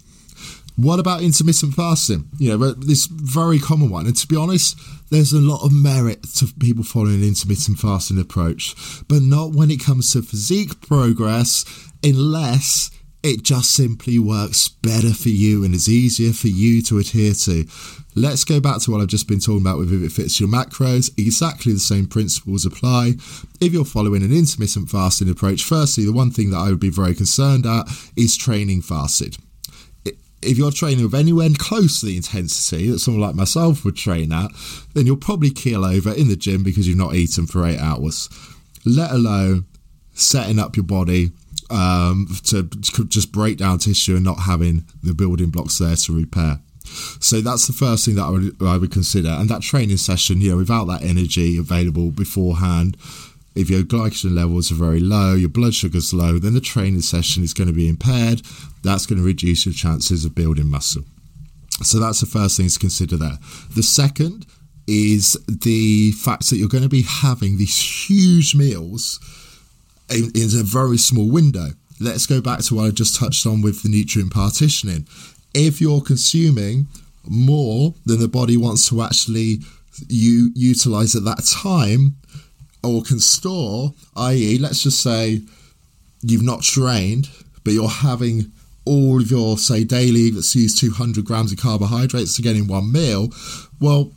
What 0.78 1.00
about 1.00 1.22
intermittent 1.22 1.74
fasting? 1.74 2.28
You 2.38 2.58
know, 2.58 2.72
this 2.74 3.06
very 3.06 3.60
common 3.60 3.90
one. 3.90 4.08
And 4.08 4.16
to 4.16 4.28
be 4.28 4.36
honest, 4.36 4.78
there's 5.10 5.32
a 5.32 5.40
lot 5.40 5.64
of 5.64 5.72
merit 5.72 6.24
to 6.36 6.48
people 6.60 6.84
following 6.84 7.16
an 7.16 7.24
intermittent 7.24 7.80
fasting 7.80 8.20
approach, 8.20 8.76
but 9.08 9.22
not 9.22 9.54
when 9.54 9.72
it 9.72 9.80
comes 9.80 10.12
to 10.12 10.22
physique 10.22 10.82
progress, 10.82 11.64
unless 12.04 12.92
it 13.24 13.42
just 13.42 13.72
simply 13.72 14.20
works 14.20 14.68
better 14.68 15.14
for 15.14 15.30
you 15.30 15.64
and 15.64 15.74
is 15.74 15.88
easier 15.88 16.34
for 16.34 16.50
you 16.50 16.82
to 16.84 17.00
adhere 17.00 17.34
to. 17.34 17.66
Let's 18.14 18.44
go 18.44 18.60
back 18.60 18.82
to 18.82 18.92
what 18.92 19.02
I've 19.02 19.08
just 19.08 19.28
been 19.28 19.40
talking 19.40 19.62
about 19.62 19.78
with 19.78 19.94
if 19.94 20.04
it 20.04 20.12
fits 20.12 20.40
your 20.40 20.50
macros. 20.50 21.10
Exactly 21.18 21.74
the 21.74 21.80
same 21.80 22.06
principles 22.06 22.66
apply. 22.66 23.14
If 23.62 23.74
you're 23.74 23.86
following 23.86 24.24
an 24.24 24.34
intermittent 24.34 24.90
fasting 24.90 25.30
approach, 25.30 25.64
firstly, 25.64 26.06
the 26.06 26.14
one 26.14 26.32
thing 26.32 26.52
that 26.52 26.60
I 26.60 26.70
would 26.70 26.80
be 26.80 26.90
very 26.90 27.16
concerned 27.16 27.66
at 27.66 27.88
is 28.16 28.38
training 28.38 28.82
fasted 28.82 29.38
if 30.42 30.58
you're 30.58 30.72
training 30.72 31.04
with 31.04 31.16
anywhere 31.16 31.50
close 31.58 32.00
to 32.00 32.08
the 32.08 32.18
intensity 32.18 32.90
that 32.90 33.00
someone 33.00 33.22
like 33.22 33.36
myself 33.36 33.84
would 33.84 33.96
train 33.96 34.32
at, 34.32 34.52
then 34.94 35.06
you'll 35.06 35.18
probably 35.18 35.50
keel 35.50 35.86
over 35.86 36.14
in 36.14 36.28
the 36.28 36.36
gym 36.36 36.64
because 36.64 36.88
you've 36.88 36.98
not 36.98 37.16
eaten 37.16 37.48
for 37.48 37.66
eight 37.66 37.80
hours, 37.80 38.30
let 38.86 39.12
alone 39.12 39.66
setting 40.14 40.60
up 40.60 40.76
your 40.76 40.86
body 40.86 41.32
um, 41.70 42.28
to, 42.44 42.64
just 42.64 43.32
break 43.32 43.58
down 43.58 43.80
tissue 43.80 44.16
and 44.16 44.24
not 44.24 44.42
having 44.42 44.86
the 45.04 45.14
building 45.14 45.50
blocks 45.50 45.80
there 45.80 45.96
to 45.96 46.16
repair. 46.16 46.60
So 47.20 47.42
that's 47.42 47.68
the 47.68 47.74
first 47.74 48.06
thing 48.06 48.16
that 48.16 48.24
I 48.24 48.30
would, 48.30 48.56
I 48.62 48.78
would 48.78 48.92
consider. 48.92 49.30
And 49.30 49.50
that 49.50 49.62
training 49.64 49.98
session, 49.98 50.42
you 50.42 50.52
know, 50.52 50.58
without 50.58 50.86
that 50.86 51.02
energy 51.02 51.58
available 51.58 52.12
beforehand, 52.12 52.96
if 53.56 53.70
your 53.70 53.84
glycogen 53.84 54.36
levels 54.36 54.72
are 54.72 54.76
very 54.76 55.00
low, 55.00 55.34
your 55.34 55.50
blood 55.50 55.74
sugar's 55.74 56.14
low, 56.14 56.38
then 56.38 56.54
the 56.54 56.62
training 56.62 57.02
session 57.02 57.44
is 57.44 57.54
going 57.54 57.68
to 57.68 57.74
be 57.74 57.88
impaired. 57.88 58.42
That's 58.84 59.06
going 59.06 59.20
to 59.20 59.26
reduce 59.26 59.66
your 59.66 59.74
chances 59.74 60.26
of 60.26 60.36
building 60.36 60.68
muscle. 60.68 61.04
So 61.84 62.00
that's 62.00 62.20
the 62.20 62.26
first 62.26 62.58
thing 62.58 62.70
to 62.70 62.80
consider 62.80 63.18
there. 63.18 63.38
The 63.76 63.84
second 63.84 64.46
is 64.88 65.38
the 65.48 66.12
fact 66.12 66.50
that 66.50 66.58
you're 66.58 66.70
going 66.70 66.84
to 66.84 66.90
be 66.90 67.04
having 67.04 67.58
these 67.58 68.08
huge 68.08 68.56
meals 68.56 69.20
in, 70.10 70.32
in 70.36 70.50
a 70.60 70.64
very 70.64 70.98
small 70.98 71.30
window. 71.30 71.70
Let's 72.00 72.28
go 72.28 72.42
back 72.42 72.60
to 72.60 72.76
what 72.76 72.86
I 72.86 72.92
just 72.92 73.20
touched 73.20 73.46
on 73.48 73.62
with 73.62 73.84
the 73.84 73.90
nutrient 73.90 74.34
partitioning. 74.34 75.08
If 75.54 75.80
you're 75.80 76.02
consuming 76.02 76.88
more 77.28 77.94
than 78.06 78.20
the 78.20 78.28
body 78.28 78.58
wants 78.58 78.90
to 78.90 79.02
actually 79.02 79.60
you 80.10 80.52
utilize 80.56 81.16
at 81.16 81.24
that 81.24 81.46
time, 81.64 82.18
or 82.86 83.02
can 83.02 83.20
store, 83.20 83.94
i.e., 84.18 84.58
let's 84.58 84.84
just 84.84 85.02
say 85.02 85.42
you've 86.22 86.44
not 86.44 86.62
trained, 86.62 87.30
but 87.64 87.74
you're 87.74 87.90
having 87.90 88.52
all 88.86 89.20
of 89.20 89.30
your 89.32 89.58
say 89.58 89.84
daily 89.84 90.32
let's 90.32 90.56
use 90.56 90.80
200 90.80 91.26
grams 91.26 91.52
of 91.52 91.58
carbohydrates 91.58 92.36
to 92.36 92.42
get 92.42 92.56
in 92.56 92.68
one 92.68 92.92
meal 92.92 93.30
well 93.82 94.12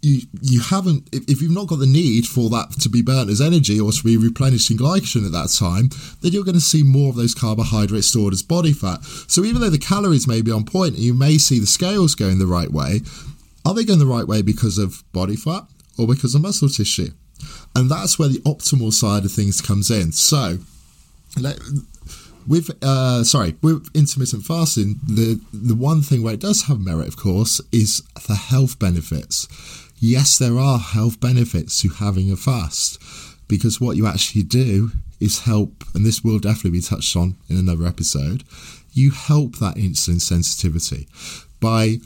you 0.00 0.22
you 0.40 0.60
haven't 0.60 1.08
if, 1.12 1.28
if, 1.28 1.42
you've 1.42 1.54
not 1.54 1.66
got 1.66 1.78
the 1.78 1.86
need 1.86 2.26
for 2.26 2.48
that 2.48 2.70
to 2.80 2.88
be 2.88 3.02
burnt 3.02 3.30
as 3.30 3.40
energy 3.40 3.78
or 3.78 3.92
to 3.92 4.02
be 4.02 4.16
replenished 4.16 4.70
in 4.70 4.76
glycogen 4.76 5.26
at 5.26 5.32
that 5.32 5.48
time 5.48 5.90
then 6.22 6.32
you're 6.32 6.44
going 6.44 6.54
to 6.54 6.60
see 6.60 6.82
more 6.82 7.10
of 7.10 7.16
those 7.16 7.34
carbohydrates 7.34 8.06
stored 8.06 8.32
as 8.32 8.42
body 8.42 8.72
fat 8.72 9.02
so 9.28 9.44
even 9.44 9.60
though 9.60 9.70
the 9.70 9.78
calories 9.78 10.26
may 10.26 10.40
be 10.40 10.50
on 10.50 10.64
point 10.64 10.94
and 10.94 11.02
you 11.02 11.14
may 11.14 11.36
see 11.36 11.58
the 11.58 11.66
scales 11.66 12.14
going 12.14 12.38
the 12.38 12.46
right 12.46 12.70
way 12.70 13.00
are 13.64 13.74
they 13.74 13.84
going 13.84 13.98
the 13.98 14.06
right 14.06 14.26
way 14.26 14.42
because 14.42 14.78
of 14.78 15.02
body 15.12 15.36
fat 15.36 15.64
or 15.98 16.06
because 16.06 16.34
of 16.34 16.42
muscle 16.42 16.68
tissue 16.68 17.10
and 17.74 17.90
that's 17.90 18.18
where 18.18 18.28
the 18.28 18.40
optimal 18.40 18.92
side 18.92 19.24
of 19.24 19.32
things 19.32 19.60
comes 19.60 19.90
in. 19.90 20.12
So 20.12 20.58
let, 21.38 21.58
with 22.46 22.70
uh, 22.82 23.24
sorry 23.24 23.56
with 23.62 23.88
intermittent 23.94 24.44
fasting 24.44 25.00
the 25.06 25.40
the 25.52 25.74
one 25.74 26.02
thing 26.02 26.22
where 26.22 26.34
it 26.34 26.40
does 26.40 26.62
have 26.64 26.80
merit 26.80 27.08
of 27.08 27.16
course 27.16 27.60
is 27.72 28.02
the 28.26 28.34
health 28.34 28.78
benefits. 28.78 29.48
Yes 29.98 30.38
there 30.38 30.58
are 30.58 30.78
health 30.78 31.20
benefits 31.20 31.80
to 31.82 31.88
having 31.88 32.30
a 32.30 32.36
fast 32.36 33.02
because 33.48 33.80
what 33.80 33.96
you 33.96 34.06
actually 34.06 34.42
do 34.42 34.92
is 35.20 35.40
help 35.40 35.84
and 35.94 36.04
this 36.04 36.22
will 36.22 36.38
definitely 36.38 36.70
be 36.70 36.80
touched 36.80 37.16
on 37.16 37.36
in 37.48 37.56
another 37.56 37.86
episode 37.86 38.44
you 38.92 39.10
help 39.10 39.56
that 39.56 39.76
insulin 39.76 40.20
sensitivity 40.20 41.06
by 41.60 41.96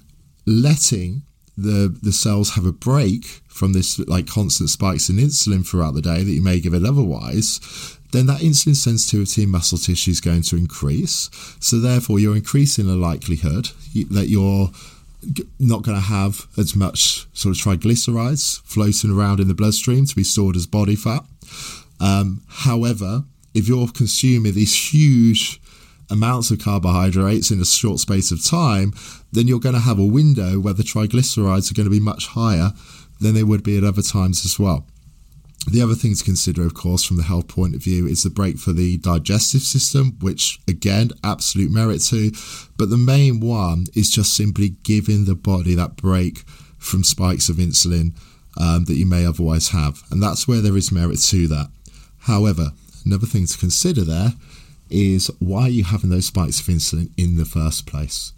letting 0.46 1.22
the 1.56 1.96
the 2.02 2.12
cells 2.12 2.54
have 2.54 2.66
a 2.66 2.72
break 2.72 3.39
from 3.50 3.72
this 3.72 3.98
like 4.00 4.26
constant 4.26 4.70
spikes 4.70 5.10
in 5.10 5.16
insulin 5.16 5.66
throughout 5.66 5.94
the 5.94 6.00
day 6.00 6.22
that 6.22 6.32
you 6.32 6.42
may 6.42 6.58
give 6.60 6.72
it 6.72 6.84
otherwise 6.84 7.98
then 8.12 8.26
that 8.26 8.40
insulin 8.40 8.74
sensitivity 8.74 9.44
in 9.44 9.50
muscle 9.50 9.78
tissue 9.78 10.10
is 10.10 10.20
going 10.20 10.42
to 10.42 10.56
increase. 10.56 11.30
So, 11.60 11.78
therefore, 11.78 12.18
you're 12.18 12.36
increasing 12.36 12.86
the 12.86 12.96
likelihood 12.96 13.68
that 14.10 14.28
you're 14.28 14.70
not 15.58 15.82
going 15.82 15.96
to 15.96 16.04
have 16.04 16.46
as 16.56 16.74
much 16.74 17.26
sort 17.34 17.54
of 17.54 17.62
triglycerides 17.62 18.62
floating 18.62 19.10
around 19.10 19.38
in 19.40 19.48
the 19.48 19.54
bloodstream 19.54 20.06
to 20.06 20.16
be 20.16 20.24
stored 20.24 20.56
as 20.56 20.66
body 20.66 20.96
fat. 20.96 21.24
Um, 22.00 22.42
however, 22.48 23.24
if 23.54 23.68
you're 23.68 23.88
consuming 23.88 24.54
these 24.54 24.92
huge 24.92 25.60
amounts 26.08 26.50
of 26.50 26.58
carbohydrates 26.58 27.50
in 27.50 27.60
a 27.60 27.64
short 27.64 28.00
space 28.00 28.30
of 28.32 28.44
time, 28.44 28.92
then 29.30 29.46
you're 29.46 29.60
going 29.60 29.74
to 29.74 29.80
have 29.80 29.98
a 29.98 30.04
window 30.04 30.58
where 30.58 30.74
the 30.74 30.82
triglycerides 30.82 31.70
are 31.70 31.74
going 31.74 31.86
to 31.86 31.90
be 31.90 32.00
much 32.00 32.28
higher 32.28 32.72
than 33.20 33.34
they 33.34 33.42
would 33.42 33.62
be 33.62 33.76
at 33.76 33.84
other 33.84 34.02
times 34.02 34.44
as 34.44 34.58
well. 34.58 34.86
The 35.70 35.82
other 35.82 35.94
thing 35.94 36.14
to 36.14 36.24
consider, 36.24 36.64
of 36.64 36.72
course, 36.72 37.04
from 37.04 37.18
the 37.18 37.22
health 37.22 37.48
point 37.48 37.74
of 37.74 37.82
view, 37.82 38.06
is 38.06 38.22
the 38.22 38.30
break 38.30 38.58
for 38.58 38.72
the 38.72 38.96
digestive 38.98 39.60
system, 39.60 40.16
which 40.20 40.58
again, 40.66 41.10
absolute 41.22 41.70
merit 41.70 42.00
to. 42.04 42.32
But 42.78 42.88
the 42.88 42.96
main 42.96 43.40
one 43.40 43.86
is 43.94 44.10
just 44.10 44.34
simply 44.34 44.70
giving 44.82 45.26
the 45.26 45.34
body 45.34 45.74
that 45.74 45.96
break 45.96 46.44
from 46.78 47.04
spikes 47.04 47.50
of 47.50 47.56
insulin 47.56 48.16
um, 48.58 48.84
that 48.86 48.94
you 48.94 49.04
may 49.04 49.26
otherwise 49.26 49.68
have. 49.68 50.02
And 50.10 50.22
that's 50.22 50.48
where 50.48 50.62
there 50.62 50.76
is 50.76 50.90
merit 50.90 51.20
to 51.24 51.46
that. 51.48 51.70
However, 52.20 52.72
another 53.04 53.26
thing 53.26 53.46
to 53.46 53.58
consider 53.58 54.02
there 54.02 54.32
is 54.88 55.30
why 55.38 55.62
are 55.62 55.68
you 55.68 55.84
having 55.84 56.10
those 56.10 56.26
spikes 56.26 56.60
of 56.60 56.66
insulin 56.66 57.10
in 57.16 57.36
the 57.36 57.44
first 57.44 57.86
place? 57.86 58.32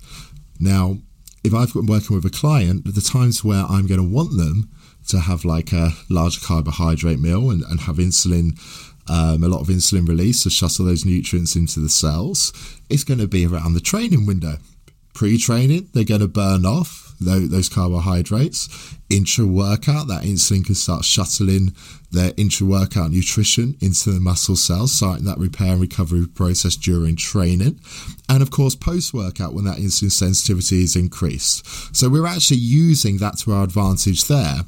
Now, 0.58 0.98
if 1.44 1.54
I've 1.54 1.72
been 1.72 1.86
working 1.86 2.14
with 2.14 2.24
a 2.24 2.30
client, 2.30 2.84
the 2.84 3.00
times 3.00 3.44
where 3.44 3.64
I'm 3.64 3.86
going 3.86 4.00
to 4.00 4.14
want 4.14 4.36
them 4.36 4.70
to 5.08 5.20
have 5.20 5.44
like 5.44 5.72
a 5.72 5.90
large 6.08 6.42
carbohydrate 6.42 7.18
meal 7.18 7.50
and, 7.50 7.62
and 7.64 7.80
have 7.80 7.96
insulin, 7.96 8.58
um, 9.10 9.42
a 9.42 9.48
lot 9.48 9.60
of 9.60 9.66
insulin 9.66 10.06
release 10.06 10.44
to 10.44 10.50
shuttle 10.50 10.86
those 10.86 11.04
nutrients 11.04 11.56
into 11.56 11.80
the 11.80 11.88
cells, 11.88 12.52
it's 12.88 13.04
going 13.04 13.18
to 13.18 13.26
be 13.26 13.44
around 13.44 13.74
the 13.74 13.80
training 13.80 14.26
window. 14.26 14.58
Pre 15.14 15.36
training, 15.36 15.88
they're 15.92 16.04
going 16.04 16.20
to 16.20 16.28
burn 16.28 16.64
off 16.64 17.01
those, 17.22 17.68
carbohydrates. 17.68 18.68
Intra 19.10 19.46
workout, 19.46 20.08
that 20.08 20.22
insulin 20.22 20.64
can 20.64 20.74
start 20.74 21.04
shuttling 21.04 21.74
their 22.10 22.32
intra 22.36 22.66
workout 22.66 23.10
nutrition 23.10 23.76
into 23.80 24.10
the 24.10 24.20
muscle 24.20 24.56
cells, 24.56 24.92
starting 24.92 25.24
that 25.24 25.38
repair 25.38 25.72
and 25.72 25.80
recovery 25.80 26.26
process 26.26 26.76
during 26.76 27.16
training. 27.16 27.80
And 28.28 28.42
of 28.42 28.50
course, 28.50 28.74
post 28.74 29.14
workout, 29.14 29.54
when 29.54 29.64
that 29.64 29.78
insulin 29.78 30.12
sensitivity 30.12 30.82
is 30.82 30.96
increased. 30.96 31.96
So 31.96 32.08
we're 32.08 32.26
actually 32.26 32.58
using 32.58 33.18
that 33.18 33.38
to 33.38 33.52
our 33.52 33.64
advantage 33.64 34.24
there 34.26 34.60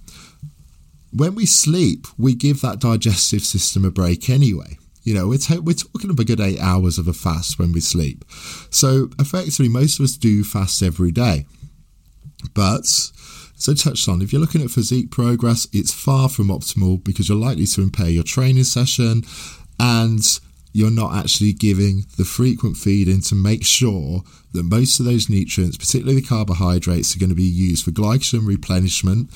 when 1.14 1.34
we 1.36 1.46
sleep, 1.46 2.06
we 2.18 2.34
give 2.34 2.60
that 2.60 2.80
digestive 2.80 3.42
system 3.42 3.84
a 3.84 3.90
break 3.90 4.28
anyway. 4.28 4.78
You 5.04 5.14
know, 5.14 5.28
we're, 5.28 5.38
t- 5.38 5.58
we're 5.58 5.74
talking 5.74 6.10
about 6.10 6.22
a 6.22 6.24
good 6.24 6.40
eight 6.40 6.58
hours 6.60 6.98
of 6.98 7.06
a 7.06 7.12
fast 7.12 7.58
when 7.58 7.72
we 7.72 7.80
sleep. 7.80 8.24
So, 8.70 9.10
effectively, 9.18 9.68
most 9.68 10.00
of 10.00 10.04
us 10.04 10.16
do 10.16 10.42
fast 10.42 10.82
every 10.82 11.12
day. 11.12 11.46
But, 12.52 12.84
as 13.56 13.68
I 13.68 13.74
touched 13.74 14.08
on, 14.08 14.22
if 14.22 14.32
you're 14.32 14.40
looking 14.40 14.62
at 14.62 14.70
physique 14.70 15.10
progress, 15.10 15.66
it's 15.72 15.92
far 15.92 16.28
from 16.28 16.48
optimal 16.48 17.02
because 17.02 17.28
you're 17.28 17.38
likely 17.38 17.66
to 17.66 17.82
impair 17.82 18.08
your 18.08 18.24
training 18.24 18.64
session 18.64 19.24
and 19.80 20.22
you're 20.72 20.90
not 20.90 21.14
actually 21.14 21.52
giving 21.52 22.04
the 22.16 22.24
frequent 22.24 22.76
feeding 22.76 23.20
to 23.22 23.34
make 23.34 23.64
sure 23.64 24.22
that 24.52 24.64
most 24.64 24.98
of 24.98 25.06
those 25.06 25.30
nutrients, 25.30 25.76
particularly 25.76 26.20
the 26.20 26.26
carbohydrates, 26.26 27.14
are 27.14 27.18
going 27.20 27.30
to 27.30 27.36
be 27.36 27.42
used 27.42 27.84
for 27.84 27.92
glycogen 27.92 28.46
replenishment 28.46 29.30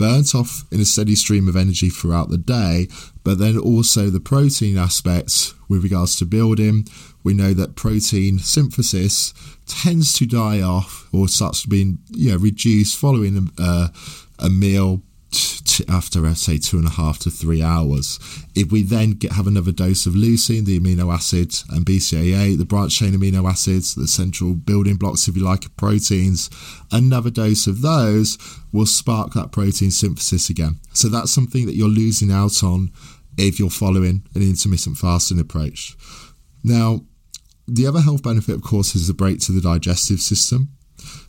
burnt 0.00 0.34
off 0.34 0.64
in 0.72 0.80
a 0.80 0.84
steady 0.86 1.14
stream 1.14 1.46
of 1.46 1.54
energy 1.54 1.90
throughout 1.90 2.30
the 2.30 2.38
day, 2.38 2.88
but 3.22 3.38
then 3.38 3.58
also 3.58 4.08
the 4.08 4.18
protein 4.18 4.78
aspects 4.78 5.52
with 5.68 5.82
regards 5.82 6.16
to 6.16 6.24
building. 6.24 6.88
We 7.22 7.34
know 7.34 7.52
that 7.54 7.76
protein 7.76 8.38
synthesis 8.38 9.34
tends 9.66 10.12
to 10.14 10.26
die 10.26 10.60
off 10.60 11.08
or 11.12 11.28
starts 11.28 11.62
to 11.62 11.68
be 11.68 11.96
you 12.10 12.30
know, 12.30 12.36
reduced 12.36 12.98
following 12.98 13.50
a, 13.58 13.92
a 14.38 14.48
meal 14.48 15.02
t- 15.30 15.84
after 15.88 16.34
say 16.34 16.58
two 16.58 16.78
and 16.78 16.86
a 16.86 16.90
half 16.90 17.18
to 17.20 17.30
three 17.30 17.62
hours. 17.62 18.18
If 18.54 18.72
we 18.72 18.82
then 18.82 19.12
get, 19.12 19.32
have 19.32 19.46
another 19.46 19.72
dose 19.72 20.06
of 20.06 20.14
leucine, 20.14 20.64
the 20.64 20.78
amino 20.78 21.12
acid, 21.12 21.54
and 21.70 21.86
BCAA, 21.86 22.58
the 22.58 22.64
branch 22.64 22.98
chain 22.98 23.12
amino 23.12 23.48
acids, 23.48 23.94
the 23.94 24.08
central 24.08 24.54
building 24.54 24.96
blocks, 24.96 25.28
if 25.28 25.36
you 25.36 25.44
like, 25.44 25.64
of 25.64 25.76
proteins, 25.76 26.50
another 26.90 27.30
dose 27.30 27.66
of 27.66 27.82
those 27.82 28.38
will 28.72 28.86
spark 28.86 29.32
that 29.34 29.52
protein 29.52 29.90
synthesis 29.90 30.50
again. 30.50 30.80
So 30.92 31.08
that's 31.08 31.32
something 31.32 31.66
that 31.66 31.76
you're 31.76 31.88
losing 31.88 32.32
out 32.32 32.62
on 32.62 32.90
if 33.36 33.58
you're 33.58 33.70
following 33.70 34.26
an 34.34 34.42
intermittent 34.42 34.98
fasting 34.98 35.40
approach. 35.40 35.96
Now, 36.62 37.02
the 37.72 37.86
other 37.86 38.00
health 38.00 38.22
benefit, 38.22 38.54
of 38.54 38.62
course, 38.62 38.94
is 38.94 39.06
the 39.06 39.14
break 39.14 39.40
to 39.40 39.52
the 39.52 39.60
digestive 39.60 40.20
system. 40.20 40.70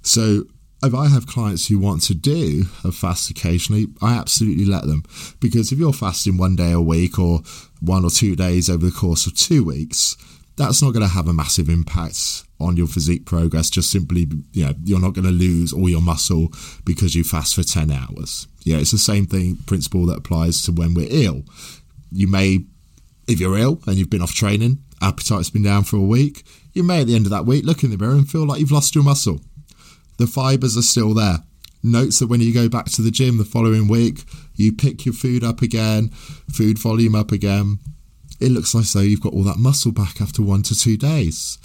So 0.01 0.43
if 0.83 0.95
I 0.95 1.07
have 1.07 1.27
clients 1.27 1.67
who 1.67 1.77
want 1.77 2.01
to 2.03 2.15
do 2.15 2.63
a 2.83 2.91
fast 2.91 3.29
occasionally, 3.29 3.87
I 4.01 4.15
absolutely 4.15 4.65
let 4.65 4.85
them. 4.85 5.03
Because 5.39 5.71
if 5.71 5.77
you're 5.77 5.93
fasting 5.93 6.37
one 6.37 6.55
day 6.55 6.71
a 6.71 6.81
week 6.81 7.19
or 7.19 7.41
one 7.79 8.03
or 8.03 8.09
two 8.09 8.35
days 8.35 8.69
over 8.69 8.85
the 8.85 8.91
course 8.91 9.27
of 9.27 9.37
two 9.37 9.63
weeks, 9.63 10.17
that's 10.57 10.81
not 10.81 10.91
going 10.91 11.05
to 11.05 11.13
have 11.13 11.27
a 11.27 11.33
massive 11.33 11.69
impact 11.69 12.43
on 12.59 12.77
your 12.77 12.87
physique 12.87 13.25
progress. 13.25 13.69
Just 13.69 13.91
simply, 13.91 14.27
you 14.53 14.65
know, 14.65 14.73
you're 14.83 14.99
not 14.99 15.13
going 15.13 15.25
to 15.25 15.31
lose 15.31 15.71
all 15.71 15.89
your 15.89 16.01
muscle 16.01 16.51
because 16.83 17.15
you 17.15 17.23
fast 17.23 17.55
for 17.55 17.63
10 17.63 17.91
hours. 17.91 18.47
Yeah, 18.63 18.77
it's 18.77 18.91
the 18.91 18.97
same 18.97 19.27
thing, 19.27 19.57
principle 19.67 20.05
that 20.07 20.17
applies 20.17 20.61
to 20.63 20.71
when 20.71 20.93
we're 20.93 21.07
ill. 21.09 21.43
You 22.11 22.27
may, 22.27 22.65
if 23.27 23.39
you're 23.39 23.57
ill 23.57 23.81
and 23.85 23.95
you've 23.95 24.09
been 24.09 24.21
off 24.21 24.33
training, 24.33 24.83
appetite's 25.01 25.49
been 25.49 25.63
down 25.63 25.83
for 25.83 25.97
a 25.97 26.01
week, 26.01 26.43
you 26.73 26.83
may 26.83 27.01
at 27.01 27.07
the 27.07 27.15
end 27.15 27.25
of 27.25 27.31
that 27.31 27.45
week 27.45 27.65
look 27.65 27.83
in 27.83 27.91
the 27.91 27.97
mirror 27.97 28.13
and 28.13 28.29
feel 28.29 28.45
like 28.45 28.59
you've 28.59 28.71
lost 28.71 28.95
your 28.95 29.03
muscle 29.03 29.41
the 30.21 30.27
fibers 30.27 30.77
are 30.77 30.83
still 30.83 31.15
there. 31.15 31.39
Notes 31.83 32.19
that 32.19 32.27
when 32.27 32.41
you 32.41 32.53
go 32.53 32.69
back 32.69 32.85
to 32.85 33.01
the 33.01 33.09
gym 33.09 33.39
the 33.39 33.43
following 33.43 33.87
week, 33.87 34.23
you 34.55 34.71
pick 34.71 35.03
your 35.03 35.15
food 35.15 35.43
up 35.43 35.63
again, 35.63 36.09
food 36.53 36.77
volume 36.77 37.15
up 37.15 37.31
again. 37.31 37.79
It 38.39 38.51
looks 38.51 38.75
like 38.75 38.85
so 38.85 38.99
you've 38.99 39.21
got 39.21 39.33
all 39.33 39.43
that 39.43 39.57
muscle 39.57 39.91
back 39.91 40.21
after 40.21 40.43
one 40.43 40.61
to 40.63 40.77
two 40.77 40.95
days. 40.95 41.57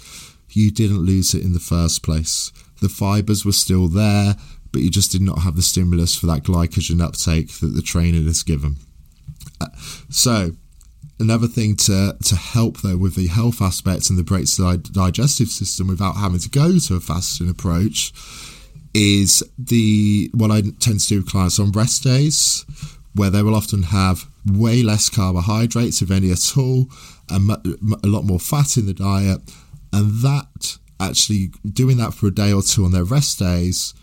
You 0.49 0.71
didn't 0.71 1.05
lose 1.05 1.35
it 1.35 1.43
in 1.43 1.53
the 1.53 1.59
first 1.59 2.01
place. 2.01 2.51
The 2.81 2.89
fibers 2.89 3.45
were 3.45 3.51
still 3.51 3.87
there, 3.87 4.35
but 4.71 4.81
you 4.81 4.89
just 4.89 5.11
did 5.11 5.21
not 5.21 5.39
have 5.39 5.55
the 5.55 5.61
stimulus 5.61 6.15
for 6.15 6.25
that 6.25 6.43
glycogen 6.43 6.99
uptake 7.01 7.59
that 7.59 7.75
the 7.75 7.83
trainer 7.83 8.23
has 8.23 8.41
given. 8.41 8.77
Uh, 9.61 9.67
so, 10.09 10.53
another 11.19 11.47
thing 11.47 11.75
to 11.75 12.15
to 12.23 12.35
help 12.35 12.81
though 12.81 12.97
with 12.97 13.15
the 13.15 13.27
health 13.27 13.61
aspects 13.61 14.09
and 14.09 14.19
the 14.19 14.23
breaks 14.23 14.55
to 14.55 14.61
the 14.61 14.77
digestive 14.77 15.49
system 15.49 15.87
without 15.87 16.15
having 16.15 16.39
to 16.39 16.49
go 16.49 16.77
to 16.77 16.95
a 16.95 16.99
fasting 16.99 17.49
approach 17.49 18.13
is 18.93 19.43
the 19.57 20.29
what 20.33 20.51
I 20.51 20.61
tend 20.79 20.99
to 21.01 21.07
do 21.07 21.17
with 21.17 21.29
clients 21.29 21.59
on 21.59 21.71
rest 21.71 22.03
days, 22.03 22.65
where 23.13 23.29
they 23.29 23.43
will 23.43 23.55
often 23.55 23.83
have 23.83 24.25
way 24.45 24.81
less 24.81 25.09
carbohydrates, 25.09 26.01
if 26.01 26.09
any 26.09 26.31
at 26.31 26.57
all, 26.57 26.87
and 27.29 27.51
a 28.03 28.07
lot 28.07 28.23
more 28.23 28.39
fat 28.39 28.77
in 28.77 28.85
the 28.85 28.93
diet, 28.93 29.41
and 29.93 30.21
that 30.21 30.77
actually 30.99 31.51
doing 31.71 31.97
that 31.97 32.13
for 32.13 32.27
a 32.27 32.33
day 32.33 32.51
or 32.51 32.63
two 32.63 32.85
on 32.85 32.91
their 32.91 33.03
rest 33.03 33.37
days 33.37 33.93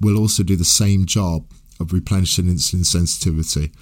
will 0.00 0.16
also 0.16 0.42
do 0.42 0.54
the 0.54 0.64
same 0.64 1.06
job 1.06 1.44
of 1.80 1.92
replenishing 1.92 2.44
insulin 2.44 2.86
sensitivity. 2.86 3.72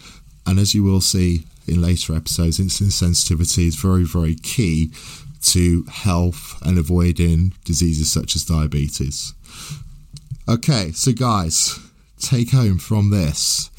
And 0.46 0.58
as 0.58 0.74
you 0.74 0.82
will 0.82 1.00
see 1.00 1.44
in 1.66 1.80
later 1.82 2.14
episodes, 2.14 2.58
insulin 2.58 2.92
sensitivity 2.92 3.66
is 3.66 3.76
very, 3.76 4.04
very 4.04 4.34
key 4.34 4.90
to 5.42 5.84
health 5.84 6.58
and 6.62 6.78
avoiding 6.78 7.52
diseases 7.64 8.10
such 8.10 8.34
as 8.34 8.44
diabetes. 8.44 9.34
Okay, 10.48 10.92
so 10.92 11.12
guys, 11.12 11.78
take 12.18 12.50
home 12.50 12.78
from 12.78 13.10
this 13.10 13.70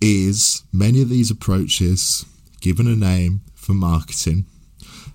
is 0.00 0.62
many 0.72 1.02
of 1.02 1.08
these 1.08 1.30
approaches 1.30 2.24
given 2.60 2.86
a 2.86 2.96
name 2.96 3.40
for 3.54 3.72
marketing. 3.72 4.44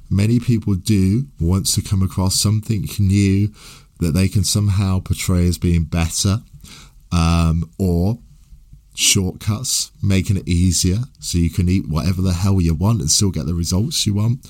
Many 0.10 0.40
people 0.40 0.76
do 0.76 1.28
want 1.40 1.68
to 1.68 1.82
come 1.82 2.02
across 2.02 2.40
something 2.40 2.88
new 3.00 3.54
that 4.00 4.14
they 4.14 4.28
can 4.28 4.44
somehow 4.44 5.00
portray 5.00 5.48
as 5.48 5.58
being 5.58 5.84
better 5.84 6.42
um, 7.12 7.70
or 7.78 8.20
shortcuts, 8.94 9.92
making 10.02 10.38
it 10.38 10.48
easier 10.48 11.00
so 11.20 11.38
you 11.38 11.50
can 11.50 11.70
eat 11.70 11.88
whatever 11.88 12.22
the 12.22 12.34
hell 12.34 12.62
you 12.62 12.74
want 12.74 13.00
and 13.00 13.10
still 13.10 13.32
get 13.32 13.46
the 13.46 13.54
results 13.54 14.06
you 14.06 14.14
want. 14.14 14.46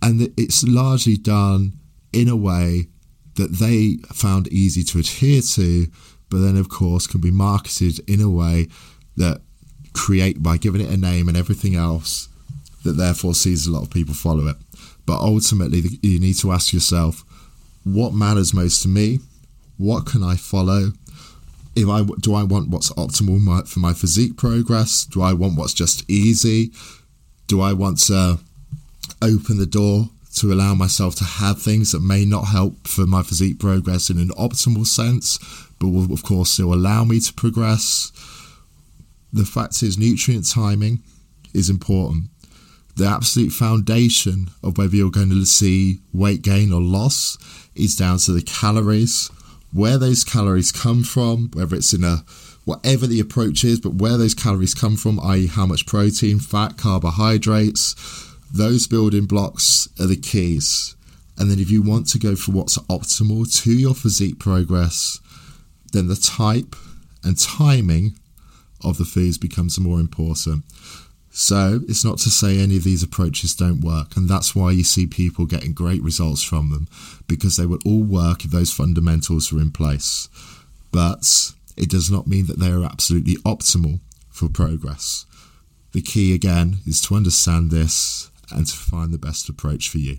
And 0.00 0.32
it's 0.36 0.64
largely 0.64 1.16
done 1.16 1.74
in 2.12 2.28
a 2.28 2.36
way 2.36 2.88
that 3.36 3.52
they 3.52 3.96
found 4.14 4.48
easy 4.48 4.82
to 4.84 4.98
adhere 4.98 5.40
to, 5.40 5.86
but 6.28 6.38
then, 6.38 6.56
of 6.56 6.68
course, 6.68 7.06
can 7.06 7.20
be 7.20 7.30
marketed 7.30 8.00
in 8.08 8.20
a 8.20 8.28
way 8.28 8.68
that 9.16 9.40
create 9.92 10.42
by 10.42 10.56
giving 10.56 10.80
it 10.80 10.90
a 10.90 10.96
name 10.96 11.28
and 11.28 11.36
everything 11.36 11.74
else 11.74 12.28
that 12.84 12.92
therefore 12.92 13.34
sees 13.34 13.66
a 13.66 13.70
lot 13.70 13.82
of 13.82 13.90
people 13.90 14.14
follow 14.14 14.48
it. 14.48 14.56
But 15.06 15.20
ultimately, 15.20 15.82
you 16.02 16.18
need 16.18 16.38
to 16.38 16.52
ask 16.52 16.72
yourself 16.72 17.24
what 17.84 18.14
matters 18.14 18.54
most 18.54 18.82
to 18.82 18.88
me? 18.88 19.20
What 19.76 20.06
can 20.06 20.22
I 20.22 20.36
follow? 20.36 20.92
If 21.74 21.88
I 21.88 22.04
do, 22.20 22.34
I 22.34 22.42
want 22.42 22.68
what's 22.68 22.92
optimal 22.92 23.66
for 23.66 23.80
my 23.80 23.94
physique 23.94 24.36
progress. 24.36 25.04
Do 25.04 25.22
I 25.22 25.32
want 25.32 25.56
what's 25.56 25.72
just 25.72 26.08
easy? 26.10 26.70
Do 27.46 27.60
I 27.60 27.72
want 27.72 27.98
to 28.06 28.38
open 29.22 29.58
the 29.58 29.66
door 29.66 30.10
to 30.34 30.52
allow 30.52 30.74
myself 30.74 31.14
to 31.16 31.24
have 31.24 31.60
things 31.60 31.92
that 31.92 32.00
may 32.00 32.24
not 32.24 32.46
help 32.46 32.86
for 32.86 33.06
my 33.06 33.22
physique 33.22 33.58
progress 33.58 34.08
in 34.10 34.18
an 34.18 34.30
optimal 34.30 34.86
sense, 34.86 35.38
but 35.78 35.88
will 35.88 36.12
of 36.12 36.22
course 36.22 36.50
still 36.50 36.72
allow 36.72 37.04
me 37.04 37.20
to 37.20 37.32
progress? 37.34 38.12
The 39.32 39.44
fact 39.44 39.82
is, 39.82 39.98
nutrient 39.98 40.48
timing 40.48 41.02
is 41.54 41.70
important. 41.70 42.24
The 42.96 43.06
absolute 43.06 43.52
foundation 43.52 44.50
of 44.62 44.76
whether 44.76 44.94
you're 44.96 45.10
going 45.10 45.30
to 45.30 45.46
see 45.46 46.00
weight 46.12 46.42
gain 46.42 46.72
or 46.72 46.80
loss 46.80 47.38
is 47.74 47.96
down 47.96 48.18
to 48.18 48.32
the 48.32 48.42
calories, 48.42 49.30
where 49.72 49.98
those 49.98 50.24
calories 50.24 50.72
come 50.72 51.02
from, 51.02 51.50
whether 51.54 51.76
it's 51.76 51.92
in 51.92 52.04
a 52.04 52.24
whatever 52.64 53.06
the 53.06 53.20
approach 53.20 53.64
is, 53.64 53.80
but 53.80 53.94
where 53.94 54.16
those 54.16 54.34
calories 54.34 54.74
come 54.74 54.96
from, 54.96 55.18
i.e., 55.20 55.46
how 55.46 55.66
much 55.66 55.86
protein, 55.86 56.38
fat, 56.38 56.76
carbohydrates, 56.76 57.94
those 58.52 58.86
building 58.86 59.26
blocks 59.26 59.88
are 59.98 60.06
the 60.06 60.16
keys. 60.16 60.94
And 61.38 61.50
then 61.50 61.58
if 61.58 61.70
you 61.70 61.82
want 61.82 62.06
to 62.08 62.18
go 62.18 62.36
for 62.36 62.52
what's 62.52 62.78
optimal 62.78 63.52
to 63.62 63.72
your 63.72 63.94
physique 63.94 64.38
progress, 64.38 65.20
then 65.92 66.06
the 66.06 66.16
type 66.16 66.76
and 67.24 67.38
timing 67.38 68.18
of 68.84 68.98
the 68.98 69.04
foods 69.04 69.38
becomes 69.38 69.78
more 69.80 69.98
important. 69.98 70.64
So 71.34 71.80
it's 71.88 72.04
not 72.04 72.18
to 72.18 72.30
say 72.30 72.58
any 72.58 72.76
of 72.76 72.84
these 72.84 73.02
approaches 73.02 73.54
don't 73.54 73.80
work, 73.80 74.16
and 74.16 74.28
that's 74.28 74.54
why 74.54 74.70
you 74.70 74.84
see 74.84 75.06
people 75.06 75.46
getting 75.46 75.72
great 75.72 76.02
results 76.02 76.42
from 76.42 76.70
them 76.70 76.88
because 77.26 77.56
they 77.56 77.64
will 77.64 77.78
all 77.86 78.02
work 78.02 78.44
if 78.44 78.50
those 78.50 78.72
fundamentals 78.72 79.50
are 79.50 79.60
in 79.60 79.70
place. 79.70 80.28
But 80.92 81.52
it 81.76 81.88
does 81.88 82.10
not 82.10 82.26
mean 82.26 82.46
that 82.46 82.58
they 82.58 82.70
are 82.70 82.84
absolutely 82.84 83.36
optimal 83.36 84.00
for 84.30 84.50
progress. 84.50 85.24
The 85.92 86.02
key 86.02 86.34
again 86.34 86.76
is 86.86 87.00
to 87.02 87.14
understand 87.14 87.70
this 87.70 88.30
and 88.50 88.66
to 88.66 88.74
find 88.74 89.12
the 89.12 89.18
best 89.18 89.48
approach 89.48 89.88
for 89.88 89.98
you. 89.98 90.18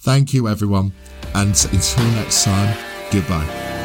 Thank 0.00 0.34
you, 0.34 0.48
everyone, 0.48 0.92
and 1.34 1.50
until 1.72 2.04
next 2.10 2.42
time, 2.42 2.76
goodbye. 3.12 3.77